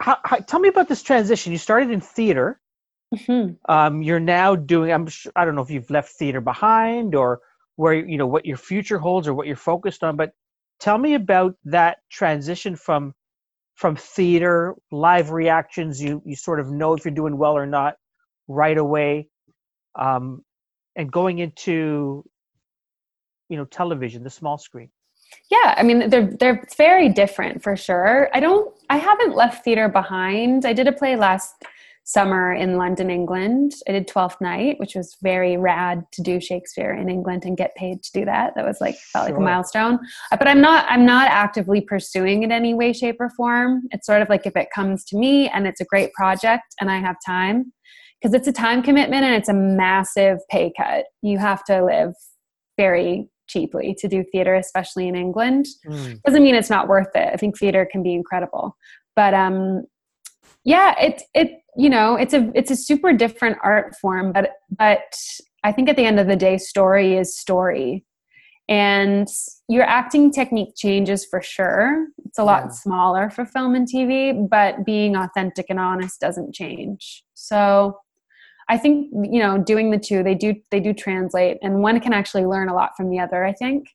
how, 0.00 0.18
how, 0.24 0.36
tell 0.36 0.60
me 0.60 0.68
about 0.68 0.88
this 0.88 1.02
transition. 1.02 1.52
You 1.52 1.58
started 1.58 1.90
in 1.90 2.00
theater. 2.00 2.60
Mhm. 3.14 3.56
Um, 3.68 4.02
you're 4.02 4.20
now 4.20 4.54
doing. 4.54 4.92
I'm. 4.92 5.06
Sure, 5.06 5.32
I 5.34 5.44
don't 5.44 5.54
know 5.54 5.62
if 5.62 5.70
you've 5.70 5.90
left 5.90 6.10
theater 6.10 6.40
behind 6.42 7.14
or 7.14 7.40
where 7.76 7.94
you 7.94 8.18
know 8.18 8.26
what 8.26 8.44
your 8.44 8.58
future 8.58 8.98
holds 8.98 9.26
or 9.26 9.32
what 9.34 9.46
you're 9.46 9.56
focused 9.56 10.04
on. 10.04 10.16
But 10.16 10.32
tell 10.78 10.98
me 10.98 11.14
about 11.14 11.54
that 11.64 11.98
transition 12.10 12.76
from 12.76 13.14
from 13.76 13.96
theater 13.96 14.74
live 14.92 15.30
reactions. 15.30 16.02
You 16.02 16.20
you 16.26 16.36
sort 16.36 16.60
of 16.60 16.70
know 16.70 16.92
if 16.92 17.04
you're 17.04 17.14
doing 17.14 17.38
well 17.38 17.56
or 17.56 17.66
not 17.66 17.94
right 18.46 18.76
away, 18.76 19.28
um, 19.98 20.44
and 20.94 21.10
going 21.10 21.38
into 21.38 22.24
you 23.48 23.56
know 23.56 23.64
television, 23.64 24.22
the 24.22 24.30
small 24.30 24.58
screen. 24.58 24.90
Yeah, 25.50 25.74
I 25.78 25.82
mean 25.82 26.10
they're 26.10 26.30
they're 26.38 26.62
very 26.76 27.08
different 27.08 27.62
for 27.62 27.74
sure. 27.74 28.28
I 28.34 28.40
don't 28.40 28.74
I 28.90 28.96
haven't 28.96 29.36
left 29.36 29.64
theater 29.64 29.88
behind. 29.88 30.64
I 30.64 30.72
did 30.72 30.88
a 30.88 30.92
play 30.92 31.16
last 31.16 31.54
summer 32.04 32.54
in 32.54 32.78
London, 32.78 33.10
England. 33.10 33.72
I 33.86 33.92
did 33.92 34.08
Twelfth 34.08 34.40
Night, 34.40 34.80
which 34.80 34.94
was 34.94 35.18
very 35.22 35.58
rad 35.58 36.04
to 36.12 36.22
do 36.22 36.40
Shakespeare 36.40 36.94
in 36.94 37.10
England 37.10 37.44
and 37.44 37.54
get 37.54 37.74
paid 37.74 38.02
to 38.02 38.12
do 38.12 38.24
that. 38.24 38.54
That 38.56 38.64
was 38.64 38.80
like 38.80 38.96
felt 39.12 39.26
like 39.26 39.36
a 39.36 39.40
milestone. 39.40 39.98
Uh, 40.32 40.38
But 40.38 40.48
I'm 40.48 40.62
not 40.62 40.86
I'm 40.88 41.04
not 41.04 41.28
actively 41.28 41.82
pursuing 41.82 42.42
it 42.42 42.46
in 42.46 42.52
any 42.52 42.72
way, 42.72 42.94
shape, 42.94 43.16
or 43.20 43.28
form. 43.36 43.82
It's 43.90 44.06
sort 44.06 44.22
of 44.22 44.30
like 44.30 44.46
if 44.46 44.56
it 44.56 44.68
comes 44.74 45.04
to 45.06 45.18
me 45.18 45.50
and 45.50 45.66
it's 45.66 45.82
a 45.82 45.84
great 45.84 46.14
project 46.14 46.74
and 46.80 46.90
I 46.90 46.98
have 46.98 47.16
time, 47.26 47.74
because 48.22 48.32
it's 48.32 48.48
a 48.48 48.52
time 48.52 48.82
commitment 48.82 49.24
and 49.24 49.34
it's 49.34 49.50
a 49.50 49.54
massive 49.54 50.38
pay 50.50 50.72
cut. 50.74 51.04
You 51.20 51.36
have 51.36 51.62
to 51.64 51.84
live 51.84 52.14
very 52.78 53.28
cheaply 53.48 53.96
to 53.98 54.06
do 54.08 54.22
theater, 54.30 54.54
especially 54.54 55.08
in 55.08 55.16
England 55.16 55.66
Mm. 55.86 56.20
doesn't 56.24 56.42
mean 56.42 56.54
it's 56.54 56.70
not 56.70 56.88
worth 56.88 57.14
it. 57.14 57.30
I 57.32 57.36
think 57.36 57.58
theater 57.58 57.86
can 57.90 58.02
be 58.02 58.14
incredible, 58.14 58.76
but 59.16 59.34
um, 59.34 59.84
yeah, 60.64 60.94
it 61.00 61.22
it 61.34 61.50
you 61.76 61.90
know 61.90 62.14
it's 62.16 62.34
a 62.34 62.50
it's 62.54 62.70
a 62.70 62.76
super 62.76 63.12
different 63.12 63.58
art 63.62 63.94
form, 64.00 64.32
but 64.32 64.50
but 64.76 65.14
I 65.64 65.72
think 65.72 65.88
at 65.88 65.96
the 65.96 66.04
end 66.04 66.20
of 66.20 66.26
the 66.26 66.36
day, 66.36 66.58
story 66.58 67.16
is 67.16 67.36
story, 67.36 68.04
and 68.68 69.26
your 69.68 69.84
acting 69.84 70.30
technique 70.30 70.74
changes 70.76 71.24
for 71.24 71.40
sure. 71.42 72.06
It's 72.26 72.38
a 72.38 72.44
lot 72.44 72.64
Yeah. 72.64 72.68
smaller 72.70 73.30
for 73.30 73.44
film 73.44 73.74
and 73.74 73.86
TV, 73.88 74.32
but 74.48 74.84
being 74.84 75.16
authentic 75.16 75.66
and 75.70 75.80
honest 75.80 76.20
doesn't 76.20 76.54
change. 76.54 77.24
So. 77.34 77.98
I 78.68 78.76
think 78.76 79.10
you 79.12 79.40
know 79.40 79.58
doing 79.58 79.90
the 79.90 79.98
two 79.98 80.22
they 80.22 80.34
do 80.34 80.54
they 80.70 80.80
do 80.80 80.92
translate 80.92 81.58
and 81.62 81.82
one 81.82 82.00
can 82.00 82.12
actually 82.12 82.44
learn 82.44 82.68
a 82.68 82.74
lot 82.74 82.90
from 82.96 83.10
the 83.10 83.18
other 83.18 83.44
I 83.44 83.52
think. 83.52 83.88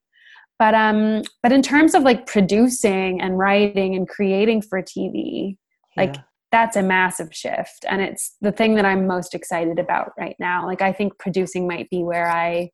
But 0.59 0.73
um 0.73 1.23
but 1.41 1.51
in 1.51 1.61
terms 1.61 1.95
of 1.95 2.03
like 2.03 2.25
producing 2.25 3.21
and 3.21 3.37
writing 3.37 3.95
and 3.95 4.07
creating 4.07 4.61
for 4.61 4.81
tv 4.81 5.57
like 5.95 6.15
that's 6.51 6.75
a 6.75 6.83
massive 6.83 7.29
shift. 7.31 7.85
And 7.89 8.01
it's 8.01 8.35
the 8.41 8.51
thing 8.51 8.75
that 8.75 8.85
i'm 8.85 9.07
most 9.07 9.33
excited 9.35 9.79
about 9.79 10.11
right 10.17 10.35
now. 10.39 10.65
Like 10.65 10.81
i 10.81 10.91
think 10.91 11.17
producing 11.19 11.67
might 11.67 11.89
be 11.89 12.03
where 12.03 12.29
i 12.29 12.69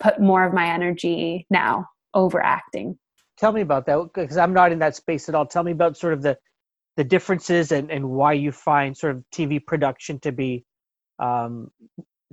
put 0.00 0.20
more 0.20 0.44
of 0.44 0.52
my 0.52 0.66
energy 0.66 1.46
now 1.50 1.86
over 2.14 2.42
acting 2.42 2.98
tell 3.42 3.52
me 3.52 3.60
about 3.60 3.86
that 3.86 3.98
because 4.14 4.36
I'm 4.36 4.52
not 4.52 4.70
in 4.70 4.78
that 4.78 4.94
space 4.94 5.28
at 5.28 5.34
all. 5.34 5.46
Tell 5.46 5.64
me 5.64 5.72
about 5.72 5.96
sort 5.96 6.12
of 6.12 6.22
the 6.22 6.38
the 6.96 7.04
differences 7.04 7.72
and 7.72 7.90
and 7.90 8.08
why 8.08 8.34
you 8.34 8.52
find 8.52 8.96
sort 8.96 9.16
of 9.16 9.24
TV 9.34 9.64
production 9.64 10.20
to 10.20 10.30
be, 10.30 10.64
um, 11.22 11.70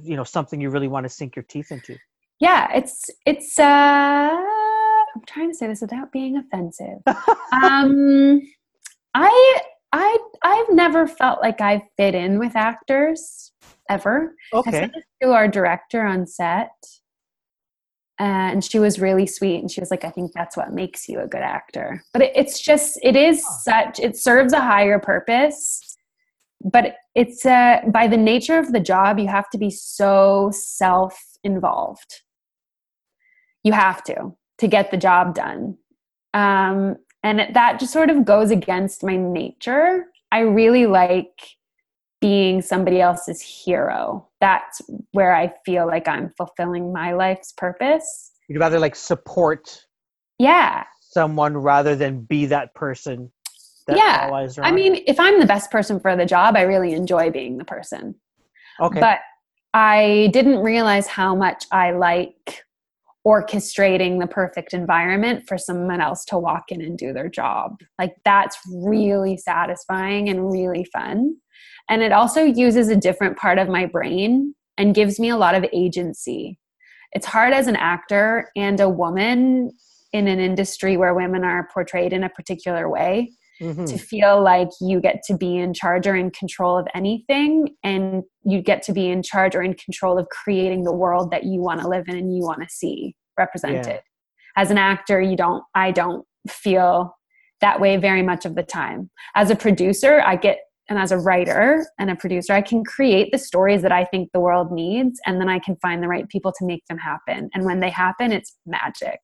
you 0.01 0.15
know, 0.17 0.23
something 0.23 0.59
you 0.61 0.69
really 0.69 0.87
want 0.87 1.03
to 1.05 1.09
sink 1.09 1.35
your 1.35 1.43
teeth 1.43 1.71
into. 1.71 1.97
yeah 2.39 2.63
it's 2.73 3.09
it's 3.25 3.59
uh 3.59 3.63
i'm 5.15 5.23
trying 5.27 5.49
to 5.51 5.57
say 5.59 5.67
this 5.67 5.81
without 5.81 6.09
being 6.11 6.37
offensive 6.37 6.99
um 7.63 8.39
i 9.13 9.59
i 9.91 10.17
i've 10.43 10.73
never 10.73 11.05
felt 11.05 11.41
like 11.41 11.59
i 11.59 11.81
fit 11.97 12.15
in 12.15 12.39
with 12.39 12.55
actors 12.55 13.51
ever 13.89 14.33
Okay. 14.53 14.89
to 15.21 15.31
our 15.31 15.47
director 15.47 16.01
on 16.05 16.25
set, 16.27 16.71
uh, 18.19 18.53
and 18.53 18.63
she 18.63 18.77
was 18.79 18.99
really 18.99 19.25
sweet. 19.25 19.59
And 19.61 19.71
she 19.71 19.79
was 19.81 19.89
like, 19.91 20.05
"I 20.05 20.11
think 20.11 20.31
that's 20.33 20.55
what 20.55 20.71
makes 20.73 21.09
you 21.09 21.19
a 21.19 21.27
good 21.27 21.41
actor." 21.41 22.03
But 22.13 22.21
it, 22.21 22.31
it's 22.35 22.59
just, 22.59 22.99
it 23.01 23.15
is 23.15 23.43
such, 23.63 23.99
it 23.99 24.15
serves 24.15 24.53
a 24.53 24.59
higher 24.61 24.99
purpose. 24.99 25.97
But 26.63 26.95
it's 27.15 27.45
uh, 27.45 27.81
by 27.87 28.07
the 28.07 28.17
nature 28.17 28.57
of 28.57 28.73
the 28.73 28.79
job, 28.79 29.17
you 29.19 29.27
have 29.27 29.49
to 29.51 29.57
be 29.57 29.69
so 29.69 30.51
self-involved. 30.53 32.21
You 33.63 33.73
have 33.73 34.03
to 34.05 34.35
to 34.57 34.67
get 34.67 34.91
the 34.91 34.97
job 34.97 35.35
done, 35.35 35.77
um, 36.33 36.97
and 37.23 37.39
it, 37.41 37.53
that 37.53 37.79
just 37.79 37.93
sort 37.93 38.09
of 38.09 38.25
goes 38.25 38.51
against 38.51 39.03
my 39.03 39.15
nature. 39.15 40.05
I 40.31 40.39
really 40.39 40.85
like 40.85 41.31
being 42.21 42.61
somebody 42.61 42.99
else's 42.99 43.41
hero. 43.41 44.27
That's 44.41 44.81
where 45.11 45.33
I 45.33 45.53
feel 45.65 45.87
like 45.87 46.07
I'm 46.07 46.33
fulfilling 46.37 46.91
my 46.91 47.13
life's 47.13 47.53
purpose. 47.53 48.31
You'd 48.49 48.59
rather 48.59 48.79
like 48.79 48.95
support 48.95 49.85
Yeah. 50.37 50.83
someone 51.01 51.55
rather 51.57 51.95
than 51.95 52.21
be 52.21 52.45
that 52.47 52.75
person. 52.75 53.31
Yeah. 53.95 54.47
I 54.59 54.71
mean, 54.71 55.03
if 55.07 55.19
I'm 55.19 55.39
the 55.39 55.45
best 55.45 55.71
person 55.71 55.99
for 55.99 56.15
the 56.15 56.25
job, 56.25 56.55
I 56.55 56.61
really 56.61 56.93
enjoy 56.93 57.31
being 57.31 57.57
the 57.57 57.65
person. 57.65 58.15
okay. 58.81 58.99
But 58.99 59.19
I 59.73 60.29
didn't 60.33 60.59
realize 60.59 61.07
how 61.07 61.35
much 61.35 61.65
I 61.71 61.91
like 61.91 62.63
orchestrating 63.27 64.19
the 64.19 64.27
perfect 64.27 64.73
environment 64.73 65.47
for 65.47 65.57
someone 65.57 66.01
else 66.01 66.25
to 66.25 66.37
walk 66.37 66.65
in 66.69 66.81
and 66.81 66.97
do 66.97 67.13
their 67.13 67.29
job. 67.29 67.77
Like 67.99 68.15
that's 68.25 68.57
really 68.73 69.37
satisfying 69.37 70.29
and 70.29 70.51
really 70.51 70.85
fun. 70.85 71.35
And 71.89 72.01
it 72.01 72.11
also 72.11 72.43
uses 72.43 72.89
a 72.89 72.95
different 72.95 73.37
part 73.37 73.59
of 73.59 73.67
my 73.67 73.85
brain 73.85 74.55
and 74.77 74.95
gives 74.95 75.19
me 75.19 75.29
a 75.29 75.37
lot 75.37 75.55
of 75.55 75.65
agency. 75.73 76.57
It's 77.11 77.25
hard 77.25 77.53
as 77.53 77.67
an 77.67 77.75
actor 77.75 78.49
and 78.55 78.79
a 78.79 78.89
woman 78.89 79.71
in 80.13 80.27
an 80.27 80.39
industry 80.39 80.97
where 80.97 81.13
women 81.13 81.43
are 81.43 81.67
portrayed 81.73 82.13
in 82.13 82.23
a 82.23 82.29
particular 82.29 82.89
way 82.89 83.31
Mhm. 83.61 83.87
to 83.89 83.97
feel 83.97 84.41
like 84.41 84.69
you 84.79 85.01
get 85.01 85.21
to 85.27 85.37
be 85.37 85.57
in 85.57 85.73
charge 85.73 86.07
or 86.07 86.15
in 86.15 86.31
control 86.31 86.77
of 86.77 86.87
anything 86.95 87.75
and 87.83 88.23
you 88.43 88.61
get 88.61 88.81
to 88.83 88.93
be 88.93 89.07
in 89.09 89.21
charge 89.21 89.55
or 89.55 89.61
in 89.61 89.73
control 89.73 90.17
of 90.17 90.27
creating 90.29 90.83
the 90.83 90.93
world 90.93 91.31
that 91.31 91.43
you 91.43 91.59
want 91.59 91.81
to 91.81 91.87
live 91.87 92.05
in 92.07 92.15
and 92.15 92.35
you 92.35 92.43
want 92.43 92.61
to 92.61 92.69
see 92.69 93.15
represented. 93.37 94.01
As 94.55 94.71
an 94.71 94.77
actor 94.77 95.21
you 95.21 95.35
don't 95.35 95.63
i 95.75 95.91
don't 95.91 96.25
feel 96.47 97.15
that 97.61 97.81
way 97.81 97.97
very 97.97 98.21
much 98.21 98.45
of 98.45 98.55
the 98.55 98.63
time. 98.63 99.09
As 99.35 99.49
a 99.49 99.55
producer 99.55 100.21
i 100.25 100.35
get 100.35 100.59
and 100.89 100.97
as 100.97 101.11
a 101.11 101.17
writer 101.17 101.85
and 101.99 102.09
a 102.09 102.15
producer 102.15 102.53
i 102.53 102.61
can 102.61 102.83
create 102.83 103.31
the 103.31 103.37
stories 103.37 103.81
that 103.83 103.91
i 103.91 104.03
think 104.05 104.29
the 104.33 104.39
world 104.39 104.71
needs 104.71 105.19
and 105.25 105.39
then 105.39 105.49
i 105.49 105.59
can 105.59 105.75
find 105.81 106.01
the 106.01 106.07
right 106.07 106.27
people 106.29 106.51
to 106.57 106.65
make 106.65 106.83
them 106.87 106.97
happen. 106.97 107.49
And 107.53 107.65
when 107.65 107.79
they 107.81 107.89
happen 107.89 108.31
it's 108.31 108.55
magic. 108.65 109.19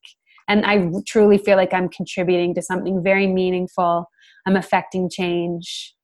And 0.47 0.65
i 0.65 0.89
truly 1.07 1.37
feel 1.37 1.57
like 1.57 1.73
i'm 1.73 1.89
contributing 1.89 2.53
to 2.55 2.61
something 2.61 3.01
very 3.03 3.27
meaningful 3.27 4.05
I'm 4.45 4.55
affecting 4.55 5.09
change 5.09 5.95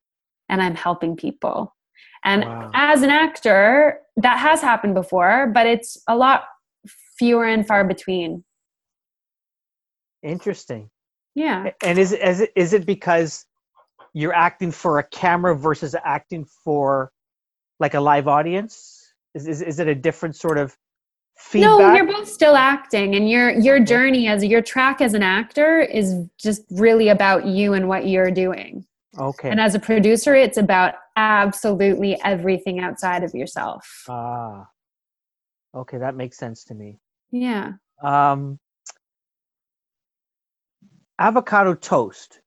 and 0.49 0.61
I'm 0.61 0.75
helping 0.75 1.15
people. 1.15 1.75
And 2.23 2.43
Wow. 2.43 2.71
as 2.73 3.01
an 3.01 3.09
actor, 3.09 3.99
that 4.17 4.37
has 4.37 4.61
happened 4.61 4.93
before, 4.93 5.47
but 5.53 5.65
it's 5.65 6.01
a 6.07 6.15
lot 6.15 6.43
fewer 7.17 7.45
and 7.45 7.65
far 7.65 7.83
between. 7.83 8.43
Interesting. 10.23 10.89
Yeah. 11.35 11.71
And 11.83 11.97
is 11.97 12.11
it, 12.11 12.21
is 12.21 12.41
it 12.41 12.51
is 12.55 12.73
it 12.73 12.85
because 12.85 13.45
you're 14.13 14.33
acting 14.33 14.71
for 14.71 14.99
a 14.99 15.03
camera 15.03 15.55
versus 15.55 15.95
acting 16.03 16.45
for 16.63 17.11
like 17.79 17.93
a 17.93 18.01
live 18.01 18.27
audience? 18.27 19.13
Is 19.33 19.47
is, 19.47 19.61
is 19.61 19.79
it 19.79 19.87
a 19.87 19.95
different 19.95 20.35
sort 20.35 20.57
of 20.57 20.75
feedback? 21.41 21.79
No, 21.79 21.93
you're 21.93 22.07
both 22.07 22.27
still 22.27 22.55
acting 22.55 23.15
and 23.15 23.29
your 23.29 23.51
your 23.51 23.79
journey 23.79 24.27
as 24.27 24.43
your 24.43 24.61
track 24.61 25.01
as 25.01 25.13
an 25.13 25.23
actor 25.23 25.79
is 25.79 26.15
just 26.37 26.63
really 26.69 27.09
about 27.09 27.45
you 27.45 27.73
and 27.73 27.87
what 27.87 28.07
you're 28.07 28.31
doing. 28.31 28.85
okay. 29.17 29.49
And 29.49 29.59
as 29.59 29.75
a 29.75 29.79
producer, 29.79 30.35
it's 30.35 30.57
about 30.57 30.95
absolutely 31.15 32.19
everything 32.23 32.79
outside 32.79 33.23
of 33.23 33.33
yourself. 33.33 34.05
Ah. 34.07 34.67
Okay, 35.73 35.97
that 35.97 36.15
makes 36.15 36.37
sense 36.37 36.65
to 36.65 36.73
me. 36.73 36.99
Yeah. 37.31 37.73
Um, 38.03 38.59
avocado 41.17 41.75
toast. 41.75 42.41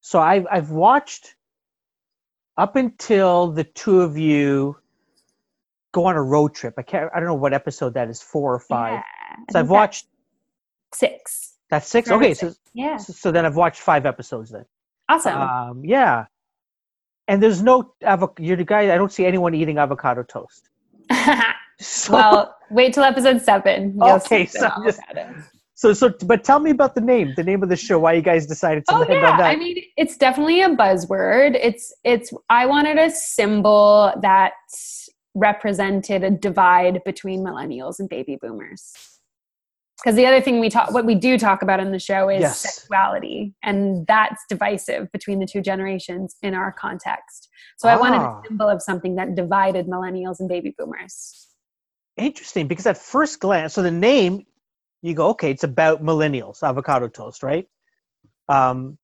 So 0.00 0.20
I've 0.20 0.46
I've 0.50 0.70
watched 0.70 1.34
up 2.56 2.76
until 2.76 3.48
the 3.52 3.64
two 3.64 4.00
of 4.00 4.16
you 4.16 4.76
go 5.92 6.04
on 6.06 6.16
a 6.16 6.22
road 6.22 6.54
trip. 6.54 6.74
I 6.78 6.82
can't. 6.82 7.10
I 7.14 7.18
don't 7.20 7.28
know 7.28 7.34
what 7.34 7.52
episode 7.52 7.94
that 7.94 8.08
is, 8.08 8.20
four 8.22 8.54
or 8.54 8.58
five. 8.60 8.94
Yeah. 8.94 9.36
So 9.52 9.60
I've 9.60 9.70
watched. 9.70 10.06
six. 10.94 11.54
That's 11.70 11.86
six. 11.88 12.10
Okay, 12.10 12.34
six. 12.34 12.54
so 12.54 12.58
Yeah. 12.74 12.96
so 12.96 13.12
so 13.12 13.30
then 13.32 13.44
I've 13.46 13.56
watched 13.56 13.80
five 13.80 14.06
episodes 14.06 14.50
then. 14.50 14.64
Awesome. 15.08 15.40
Um, 15.40 15.84
yeah. 15.84 16.26
And 17.28 17.42
there's 17.42 17.62
no 17.62 17.92
avocado. 18.02 18.42
You're 18.42 18.56
the 18.56 18.64
guy. 18.64 18.92
I 18.94 18.96
don't 18.96 19.12
see 19.12 19.26
anyone 19.26 19.54
eating 19.54 19.78
avocado 19.78 20.22
toast. 20.22 20.68
So, 21.80 22.12
well, 22.12 22.56
wait 22.70 22.92
till 22.92 23.04
episode 23.04 23.40
seven. 23.40 23.94
You'll 23.94 24.16
Okay, 24.16 24.46
see 24.46 24.58
so 24.58 24.68
just- 24.84 25.00
So, 25.74 25.92
so, 25.92 26.12
but 26.24 26.42
tell 26.42 26.58
me 26.58 26.70
about 26.72 26.96
the 26.96 27.00
name, 27.00 27.34
the 27.36 27.44
name 27.44 27.62
of 27.62 27.68
the 27.68 27.76
show. 27.76 28.00
Why 28.00 28.14
you 28.14 28.20
guys 28.22 28.48
decided 28.48 28.84
to 28.86 28.94
Oh 28.96 28.98
land 29.02 29.12
yeah, 29.12 29.30
on 29.30 29.38
that? 29.38 29.46
I 29.50 29.54
mean 29.54 29.76
it's 29.96 30.16
definitely 30.16 30.60
a 30.62 30.70
buzzword. 30.70 31.56
It's 31.62 31.94
it's 32.02 32.32
I 32.50 32.66
wanted 32.66 32.98
a 32.98 33.08
symbol 33.12 34.12
that 34.22 34.54
represented 35.34 36.24
a 36.24 36.30
divide 36.30 37.02
between 37.04 37.40
millennials 37.44 37.98
and 37.98 38.08
baby 38.08 38.38
boomers. 38.40 38.92
Because 39.98 40.14
the 40.14 40.26
other 40.26 40.40
thing 40.40 40.60
we 40.60 40.70
talk, 40.70 40.92
what 40.92 41.06
we 41.06 41.16
do 41.16 41.36
talk 41.36 41.60
about 41.62 41.80
in 41.80 41.90
the 41.90 41.98
show 41.98 42.28
is 42.28 42.40
Yes. 42.40 42.60
sexuality, 42.60 43.54
and 43.64 44.06
that's 44.06 44.44
divisive 44.48 45.10
between 45.10 45.40
the 45.40 45.46
two 45.46 45.60
generations 45.60 46.36
in 46.40 46.54
our 46.54 46.70
context. 46.70 47.48
So 47.78 47.88
I 47.88 47.96
wanted 47.96 48.20
Ah. 48.20 48.38
a 48.38 48.48
symbol 48.48 48.68
of 48.68 48.80
something 48.80 49.16
that 49.16 49.34
divided 49.34 49.86
millennials 49.88 50.38
and 50.38 50.48
baby 50.48 50.72
boomers. 50.78 51.48
Interesting, 52.16 52.68
because 52.68 52.86
at 52.86 52.96
first 52.96 53.40
glance, 53.40 53.74
so 53.74 53.82
the 53.82 53.90
name, 53.90 54.46
you 55.02 55.14
go, 55.14 55.28
okay, 55.30 55.50
it's 55.50 55.64
about 55.64 56.02
millennials, 56.02 56.62
avocado 56.62 57.08
toast, 57.08 57.42
right? 57.42 57.68
Um, 58.48 58.98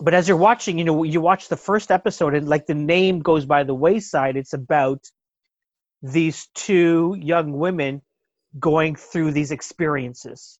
but 0.00 0.14
as 0.14 0.26
you're 0.26 0.36
watching, 0.38 0.78
you 0.78 0.84
know, 0.84 1.02
you 1.02 1.20
watch 1.20 1.48
the 1.48 1.56
first 1.56 1.90
episode, 1.90 2.34
and 2.34 2.48
like 2.48 2.66
the 2.66 2.74
name 2.74 3.20
goes 3.20 3.44
by 3.46 3.62
the 3.62 3.74
wayside. 3.74 4.36
It's 4.36 4.54
about 4.54 5.06
these 6.04 6.48
two 6.54 7.16
young 7.18 7.52
women 7.52 8.02
going 8.58 8.94
through 8.94 9.32
these 9.32 9.50
experiences, 9.50 10.58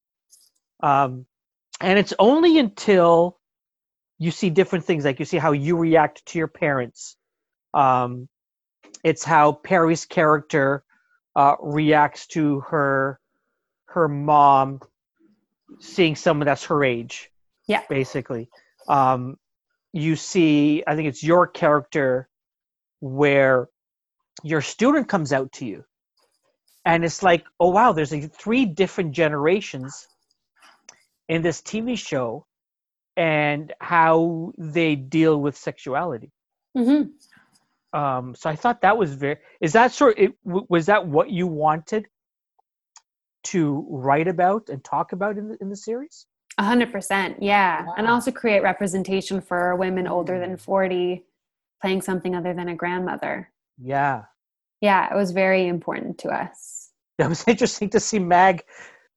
um, 0.82 1.26
and 1.80 1.98
it's 1.98 2.14
only 2.18 2.58
until 2.58 3.38
you 4.18 4.30
see 4.30 4.50
different 4.50 4.84
things, 4.84 5.04
like 5.04 5.18
you 5.18 5.24
see 5.24 5.38
how 5.38 5.52
you 5.52 5.76
react 5.76 6.24
to 6.26 6.38
your 6.38 6.48
parents. 6.48 7.16
Um, 7.74 8.28
it's 9.02 9.24
how 9.24 9.52
Perry's 9.52 10.06
character 10.06 10.82
uh, 11.36 11.56
reacts 11.60 12.26
to 12.28 12.60
her 12.60 13.20
her 13.86 14.08
mom 14.08 14.80
seeing 15.78 16.16
someone 16.16 16.46
that's 16.46 16.64
her 16.64 16.82
age. 16.82 17.30
Yeah. 17.66 17.82
basically. 17.88 18.50
Um, 18.88 19.38
you 19.92 20.16
see, 20.16 20.82
I 20.86 20.96
think 20.96 21.08
it's 21.08 21.22
your 21.22 21.46
character 21.46 22.28
where 23.00 23.68
your 24.44 24.60
student 24.60 25.08
comes 25.08 25.32
out 25.32 25.50
to 25.52 25.66
you, 25.66 25.84
and 26.84 27.04
it's 27.04 27.22
like, 27.22 27.44
oh 27.58 27.70
wow, 27.70 27.92
there's 27.92 28.12
like 28.12 28.32
three 28.32 28.66
different 28.66 29.12
generations 29.12 30.06
in 31.28 31.42
this 31.42 31.60
TV 31.62 31.98
show, 31.98 32.46
and 33.16 33.72
how 33.80 34.52
they 34.58 34.96
deal 34.96 35.40
with 35.40 35.56
sexuality 35.56 36.32
mm-hmm. 36.76 37.98
um 37.98 38.34
so 38.34 38.50
i 38.50 38.56
thought 38.56 38.80
that 38.80 38.96
was 38.96 39.14
very 39.14 39.36
is 39.60 39.72
that 39.72 39.92
sort 39.92 40.18
it, 40.18 40.32
w- 40.44 40.66
was 40.68 40.86
that 40.86 41.06
what 41.06 41.30
you 41.30 41.46
wanted 41.46 42.06
to 43.44 43.86
write 43.90 44.26
about 44.26 44.68
and 44.68 44.82
talk 44.82 45.12
about 45.12 45.36
in 45.38 45.48
the, 45.48 45.56
in 45.60 45.68
the 45.68 45.76
series 45.76 46.26
A 46.58 46.64
hundred 46.64 46.92
percent, 46.92 47.42
yeah. 47.42 47.86
And 47.96 48.06
also 48.06 48.30
create 48.30 48.62
representation 48.62 49.40
for 49.40 49.74
women 49.76 50.06
older 50.06 50.38
than 50.38 50.56
forty 50.56 51.24
playing 51.80 52.00
something 52.02 52.34
other 52.34 52.54
than 52.54 52.68
a 52.68 52.76
grandmother. 52.76 53.50
yeah 53.76 54.22
Yeah, 54.84 55.10
it 55.10 55.16
was 55.16 55.30
very 55.32 55.66
important 55.66 56.18
to 56.18 56.28
us. 56.28 56.90
it 57.18 57.26
was 57.28 57.42
interesting 57.46 57.88
to 57.90 58.00
see 58.00 58.18
mag 58.18 58.62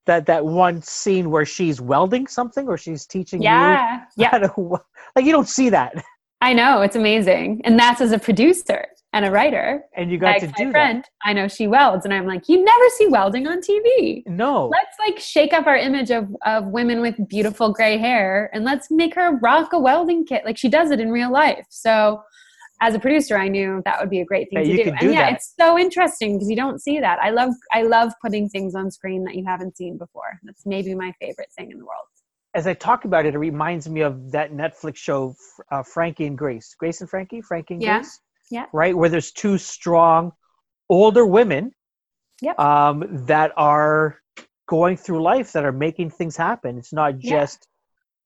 that 0.05 0.25
that 0.27 0.45
one 0.45 0.81
scene 0.81 1.29
where 1.29 1.45
she's 1.45 1.81
welding 1.81 2.27
something 2.27 2.67
or 2.69 2.77
she's 2.77 3.05
teaching 3.05 3.41
Yeah, 3.41 4.05
you 4.15 4.23
yeah. 4.31 4.37
to 4.39 4.79
like 5.15 5.25
you 5.25 5.33
don't 5.33 5.49
see 5.49 5.69
that 5.69 5.93
I 6.41 6.53
know 6.53 6.81
it's 6.83 6.95
amazing, 6.95 7.61
and 7.65 7.79
that's 7.79 7.99
as 7.99 8.11
a 8.11 8.19
producer 8.19 8.85
and 9.11 9.25
a 9.25 9.31
writer. 9.31 9.81
and 9.95 10.11
you 10.11 10.19
got 10.19 10.33
Like 10.33 10.41
to 10.41 10.47
my 10.49 10.65
do 10.65 10.71
friend, 10.71 11.03
I 11.25 11.33
know 11.33 11.47
she 11.47 11.65
welds, 11.67 12.05
and 12.05 12.13
I'm 12.13 12.27
like, 12.27 12.47
you 12.47 12.63
never 12.63 12.89
see 12.89 13.07
welding 13.07 13.47
on 13.47 13.59
TV. 13.59 14.23
no 14.27 14.67
Let's 14.67 14.95
like 15.05 15.19
shake 15.19 15.51
up 15.51 15.65
our 15.67 15.75
image 15.75 16.11
of 16.11 16.23
of 16.45 16.67
women 16.67 17.01
with 17.01 17.15
beautiful 17.27 17.73
gray 17.73 17.97
hair, 17.97 18.49
and 18.53 18.63
let's 18.63 18.89
make 18.89 19.15
her 19.15 19.37
rock 19.39 19.73
a 19.73 19.79
welding 19.79 20.25
kit 20.25 20.45
like 20.45 20.57
she 20.57 20.69
does 20.69 20.91
it 20.91 21.01
in 21.01 21.11
real 21.11 21.31
life. 21.31 21.65
So. 21.69 22.21
As 22.79 22.93
a 22.93 22.99
producer, 22.99 23.37
I 23.37 23.47
knew 23.47 23.81
that 23.85 23.99
would 23.99 24.09
be 24.09 24.21
a 24.21 24.25
great 24.25 24.49
thing 24.49 24.63
Yeah, 24.63 24.77
to 24.77 24.77
do. 24.77 24.83
could 24.83 24.93
and 24.93 24.99
do 24.99 25.11
yeah, 25.13 25.21
that. 25.21 25.33
it's 25.33 25.53
so 25.59 25.77
interesting 25.79 26.33
because 26.35 26.49
you 26.49 26.55
don't 26.55 26.79
see 26.79 26.99
that. 26.99 27.17
I 27.19 27.31
love 27.31 27.53
I 27.73 27.81
love 27.83 28.11
putting 28.21 28.49
things 28.49 28.75
on 28.75 28.91
screen 28.91 29.23
that 29.25 29.35
you 29.35 29.45
haven't 29.45 29.75
seen 29.77 29.97
before. 29.97 30.39
That's 30.43 30.65
maybe 30.65 30.93
my 30.93 31.11
favorite 31.19 31.51
thing 31.57 31.71
in 31.71 31.79
the 31.79 31.85
world. 31.85 32.05
as 32.53 32.65
i 32.67 32.73
talk 32.73 33.05
about 33.05 33.25
it 33.25 33.33
it 33.35 33.39
reminds 33.39 33.87
me 33.89 34.01
of 34.01 34.31
that 34.31 34.51
netflix 34.61 34.95
show 35.07 35.35
uh, 35.71 35.83
frankie 35.83 36.25
and 36.29 36.37
grace 36.37 36.67
grace 36.81 37.01
and 37.01 37.09
frankie 37.09 37.41
frankie 37.41 37.73
and 37.75 37.83
Yeah, 37.83 37.97
grace 37.99 38.19
yeah. 38.51 38.65
right 38.73 38.95
where 38.99 39.09
there's 39.09 39.31
two 39.31 39.57
strong 39.57 40.31
older 40.89 41.25
women 41.25 41.71
Yep. 42.41 42.59
um, 42.59 43.25
that 43.25 43.51
are 43.57 44.19
going 44.67 44.95
through 44.97 45.21
life 45.23 45.51
that 45.53 45.65
are 45.65 45.71
making 45.87 46.09
things 46.11 46.35
happen 46.37 46.77
it's 46.77 46.93
not 46.93 47.11
Yeah. 47.23 47.39
just 47.41 47.67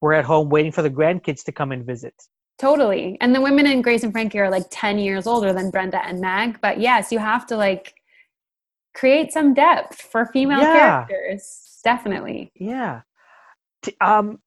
we're 0.00 0.12
at 0.20 0.24
home 0.24 0.48
waiting 0.50 0.72
for 0.72 0.82
the 0.82 0.90
grandkids 1.00 1.42
to 1.44 1.52
come 1.52 1.72
and 1.72 1.84
visit 1.84 2.14
Totally. 2.58 3.16
And 3.20 3.34
the 3.34 3.40
women 3.40 3.66
in 3.66 3.82
Grace 3.82 4.02
and 4.04 4.12
Frankie 4.12 4.38
are 4.38 4.50
like 4.50 4.66
10 4.70 4.98
years 4.98 5.26
older 5.26 5.52
than 5.52 5.70
Brenda 5.70 6.04
and 6.06 6.20
Mag. 6.20 6.60
But 6.60 6.78
yes, 6.80 7.10
you 7.10 7.18
have 7.18 7.46
to 7.46 7.56
like 7.56 7.94
create 8.94 9.32
some 9.32 9.54
depth 9.54 10.00
for 10.02 10.26
female 10.26 10.60
Yeah. 10.60 11.06
characters. 11.06 11.80
Definitely. 11.82 12.52
yeah 12.54 13.00
um 14.00 14.38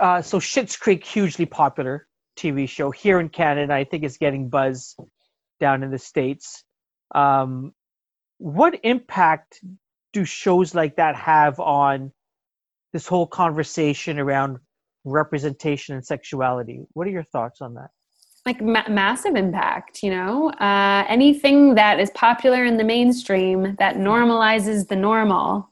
uh, 0.00 0.20
so 0.20 0.38
Schitt's 0.38 0.76
Creek 0.76 1.04
hugely 1.04 1.46
popular 1.46 2.06
TV 2.36 2.68
show 2.68 2.90
here 2.90 3.20
in 3.20 3.28
Canada 3.28 3.72
I 3.72 3.84
think 3.84 4.02
it's 4.04 4.16
getting 4.16 4.48
buzz 4.48 4.96
down 5.60 5.82
in 5.84 5.90
the 5.92 5.98
states 5.98 6.64
um, 7.14 7.72
what 8.38 8.80
impact 8.82 9.60
do 10.12 10.24
shows 10.24 10.74
like 10.74 10.96
that 10.96 11.14
have 11.14 11.60
on 11.60 12.12
this 12.92 13.06
whole 13.06 13.26
conversation 13.26 14.18
around 14.18 14.58
representation 15.04 15.94
and 15.94 16.04
sexuality 16.04 16.80
what 16.92 17.06
are 17.06 17.10
your 17.10 17.24
thoughts 17.24 17.60
on 17.60 17.74
that 17.74 17.90
Like 18.46 18.60
ma- 18.60 18.88
massive 18.88 19.36
impact, 19.36 20.02
you 20.02 20.10
know? 20.10 20.50
Uh, 20.50 21.04
anything 21.08 21.74
that 21.76 22.00
is 22.00 22.10
popular 22.10 22.64
in 22.64 22.76
the 22.76 22.84
mainstream 22.84 23.76
that 23.78 23.96
normalizes 23.96 24.88
the 24.88 24.96
normal. 24.96 25.68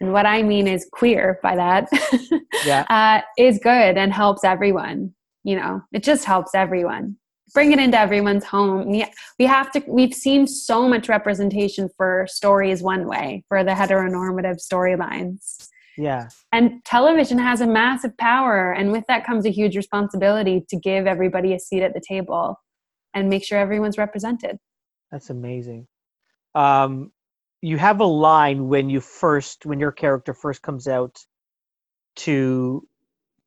And 0.00 0.12
what 0.12 0.24
I 0.26 0.42
mean 0.42 0.66
is 0.68 0.88
queer 0.92 1.38
by 1.42 1.54
that. 1.56 1.88
Yeah. 2.64 2.84
uh, 2.90 3.20
is 3.36 3.58
good 3.60 3.96
and 3.96 4.12
helps 4.12 4.42
everyone. 4.42 5.14
You 5.44 5.56
know, 5.56 5.82
it 5.92 6.02
just 6.02 6.24
helps 6.24 6.54
everyone. 6.54 7.16
Bring 7.54 7.72
it 7.72 7.78
into 7.78 7.98
everyone's 7.98 8.44
home. 8.44 8.92
Yeah, 8.92 9.10
we 9.38 9.46
have 9.46 9.70
to. 9.72 9.82
We've 9.86 10.12
seen 10.12 10.46
so 10.46 10.88
much 10.88 11.08
representation 11.08 11.88
for 11.96 12.26
stories 12.28 12.82
one 12.82 13.06
way 13.06 13.44
for 13.48 13.62
the 13.64 13.70
heteronormative 13.72 14.58
storylines, 14.60 15.68
yeah. 15.98 16.28
And 16.52 16.84
television 16.84 17.38
has 17.38 17.60
a 17.60 17.66
massive 17.66 18.16
power, 18.16 18.72
and 18.72 18.92
with 18.92 19.04
that 19.08 19.26
comes 19.26 19.44
a 19.44 19.50
huge 19.50 19.76
responsibility 19.76 20.64
to 20.68 20.76
give 20.78 21.06
everybody 21.06 21.52
a 21.54 21.58
seat 21.58 21.82
at 21.82 21.92
the 21.92 22.00
table 22.06 22.56
and 23.14 23.28
make 23.28 23.44
sure 23.44 23.58
everyone's 23.58 23.98
represented. 23.98 24.58
that's 25.10 25.30
amazing. 25.30 25.88
Um, 26.54 27.10
you 27.60 27.78
have 27.78 28.00
a 28.00 28.04
line 28.04 28.68
when 28.68 28.88
you 28.88 29.00
first 29.00 29.66
when 29.66 29.80
your 29.80 29.90
character 29.90 30.32
first 30.32 30.62
comes 30.62 30.86
out 30.86 31.18
to 32.16 32.86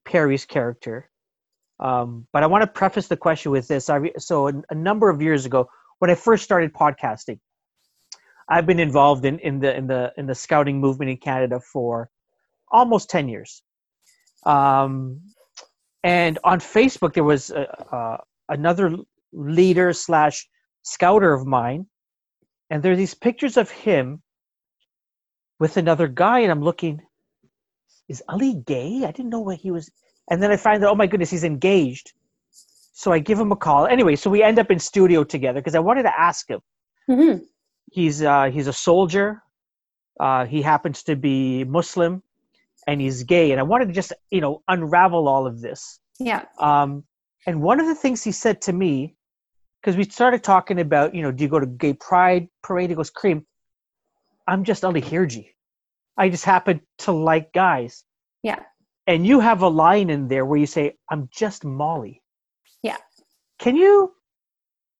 perry's 0.05 0.45
character. 0.45 1.09
Um, 1.79 2.27
but 2.33 2.43
i 2.43 2.47
want 2.47 2.63
to 2.63 2.67
preface 2.67 3.07
the 3.07 3.17
question 3.17 3.51
with 3.51 3.67
this. 3.67 3.89
I 3.89 3.95
re- 3.95 4.13
so 4.17 4.49
a, 4.49 4.53
a 4.69 4.75
number 4.75 5.09
of 5.09 5.21
years 5.21 5.45
ago 5.45 5.69
when 5.99 6.11
i 6.11 6.15
first 6.15 6.43
started 6.43 6.73
podcasting 6.73 7.39
i've 8.49 8.65
been 8.65 8.79
involved 8.79 9.23
in, 9.25 9.39
in 9.39 9.59
the 9.59 9.75
in 9.75 9.87
the 9.87 10.11
in 10.17 10.25
the 10.25 10.35
scouting 10.35 10.79
movement 10.79 11.09
in 11.11 11.17
canada 11.17 11.59
for 11.59 12.09
almost 12.71 13.09
10 13.09 13.27
years. 13.29 13.61
Um, 14.45 15.21
and 16.03 16.39
on 16.43 16.59
facebook 16.59 17.13
there 17.13 17.23
was 17.23 17.51
a, 17.51 17.95
uh, 17.95 18.17
another 18.49 18.95
leader 19.33 19.93
slash 19.93 20.47
scouter 20.83 21.31
of 21.33 21.45
mine. 21.45 21.85
And 22.69 22.81
there 22.81 22.91
are 22.93 22.95
these 22.95 23.13
pictures 23.13 23.57
of 23.57 23.69
him 23.69 24.21
with 25.59 25.77
another 25.77 26.07
guy 26.07 26.39
and 26.39 26.51
i'm 26.51 26.61
looking 26.63 27.01
is 28.09 28.23
ali 28.27 28.55
gay? 28.65 29.03
I 29.05 29.11
didn't 29.11 29.29
know 29.29 29.39
what 29.39 29.57
he 29.59 29.71
was. 29.71 29.89
And 30.29 30.41
then 30.41 30.51
i 30.51 30.57
find 30.57 30.81
that 30.81 30.89
oh 30.89 30.95
my 30.95 31.07
goodness 31.07 31.29
he's 31.29 31.43
engaged. 31.43 32.13
So 32.93 33.11
i 33.11 33.19
give 33.19 33.39
him 33.39 33.51
a 33.51 33.55
call. 33.55 33.85
Anyway 33.85 34.15
so 34.15 34.29
we 34.29 34.41
end 34.41 34.57
up 34.59 34.71
in 34.71 34.79
studio 34.79 35.23
together 35.23 35.59
because 35.59 35.75
i 35.75 35.79
wanted 35.79 36.03
to 36.03 36.19
ask 36.19 36.49
him. 36.49 36.61
Mhm. 37.09 37.41
he's 37.91 38.23
uh, 38.23 38.45
he's 38.45 38.67
a 38.67 38.73
soldier. 38.73 39.43
Uh, 40.19 40.45
he 40.45 40.61
happens 40.61 41.03
to 41.03 41.15
be 41.15 41.63
muslim 41.63 42.21
and 42.87 42.99
he's 43.01 43.23
gay 43.23 43.51
and 43.51 43.59
i 43.59 43.63
wanted 43.63 43.87
to 43.87 43.93
just 43.93 44.13
you 44.31 44.41
know 44.41 44.61
unravel 44.67 45.27
all 45.27 45.45
of 45.47 45.61
this 45.61 45.99
Yeah. 46.19 46.45
um, 46.59 47.03
and 47.47 47.61
one 47.61 47.79
of 47.79 47.87
the 47.87 47.95
things 47.95 48.23
he 48.23 48.31
said 48.31 48.61
to 48.63 48.73
me, 48.73 49.15
because 49.81 49.97
we 49.97 50.03
started 50.03 50.43
talking 50.43 50.79
about, 50.79 51.15
you 51.15 51.23
know, 51.23 51.31
do 51.31 51.43
you 51.43 51.49
go 51.49 51.59
to 51.59 51.65
gay 51.65 51.93
pride 51.93 52.47
parade? 52.61 52.91
He 52.91 52.95
goes, 52.95 53.09
Cream, 53.09 53.47
I'm 54.47 54.63
just 54.63 54.85
Ali 54.85 55.01
Hirji. 55.01 55.47
I 56.17 56.29
just 56.29 56.45
happen 56.45 56.81
to 56.99 57.11
like 57.11 57.51
guys. 57.51 58.03
Yeah. 58.43 58.59
And 59.07 59.25
you 59.25 59.39
have 59.39 59.63
a 59.63 59.67
line 59.67 60.11
in 60.11 60.27
there 60.27 60.45
where 60.45 60.59
you 60.59 60.67
say, 60.67 60.97
I'm 61.09 61.29
just 61.31 61.65
Molly. 61.65 62.21
Yeah. 62.83 62.97
Can 63.57 63.75
you 63.75 64.13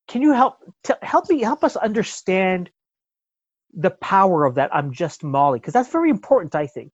can 0.08 0.24
you 0.24 0.34
help 0.34 0.56
t- 0.84 0.94
help 1.04 1.30
me 1.30 1.42
help 1.42 1.64
us 1.64 1.76
understand 1.76 2.72
the 3.74 3.92
power 3.92 4.46
of 4.46 4.56
that 4.56 4.74
i'm 4.76 4.92
just 4.92 5.24
molly 5.24 5.58
because 5.60 5.72
that's 5.74 5.90
very 5.90 6.10
important 6.10 6.54
i 6.56 6.68
think 6.68 6.92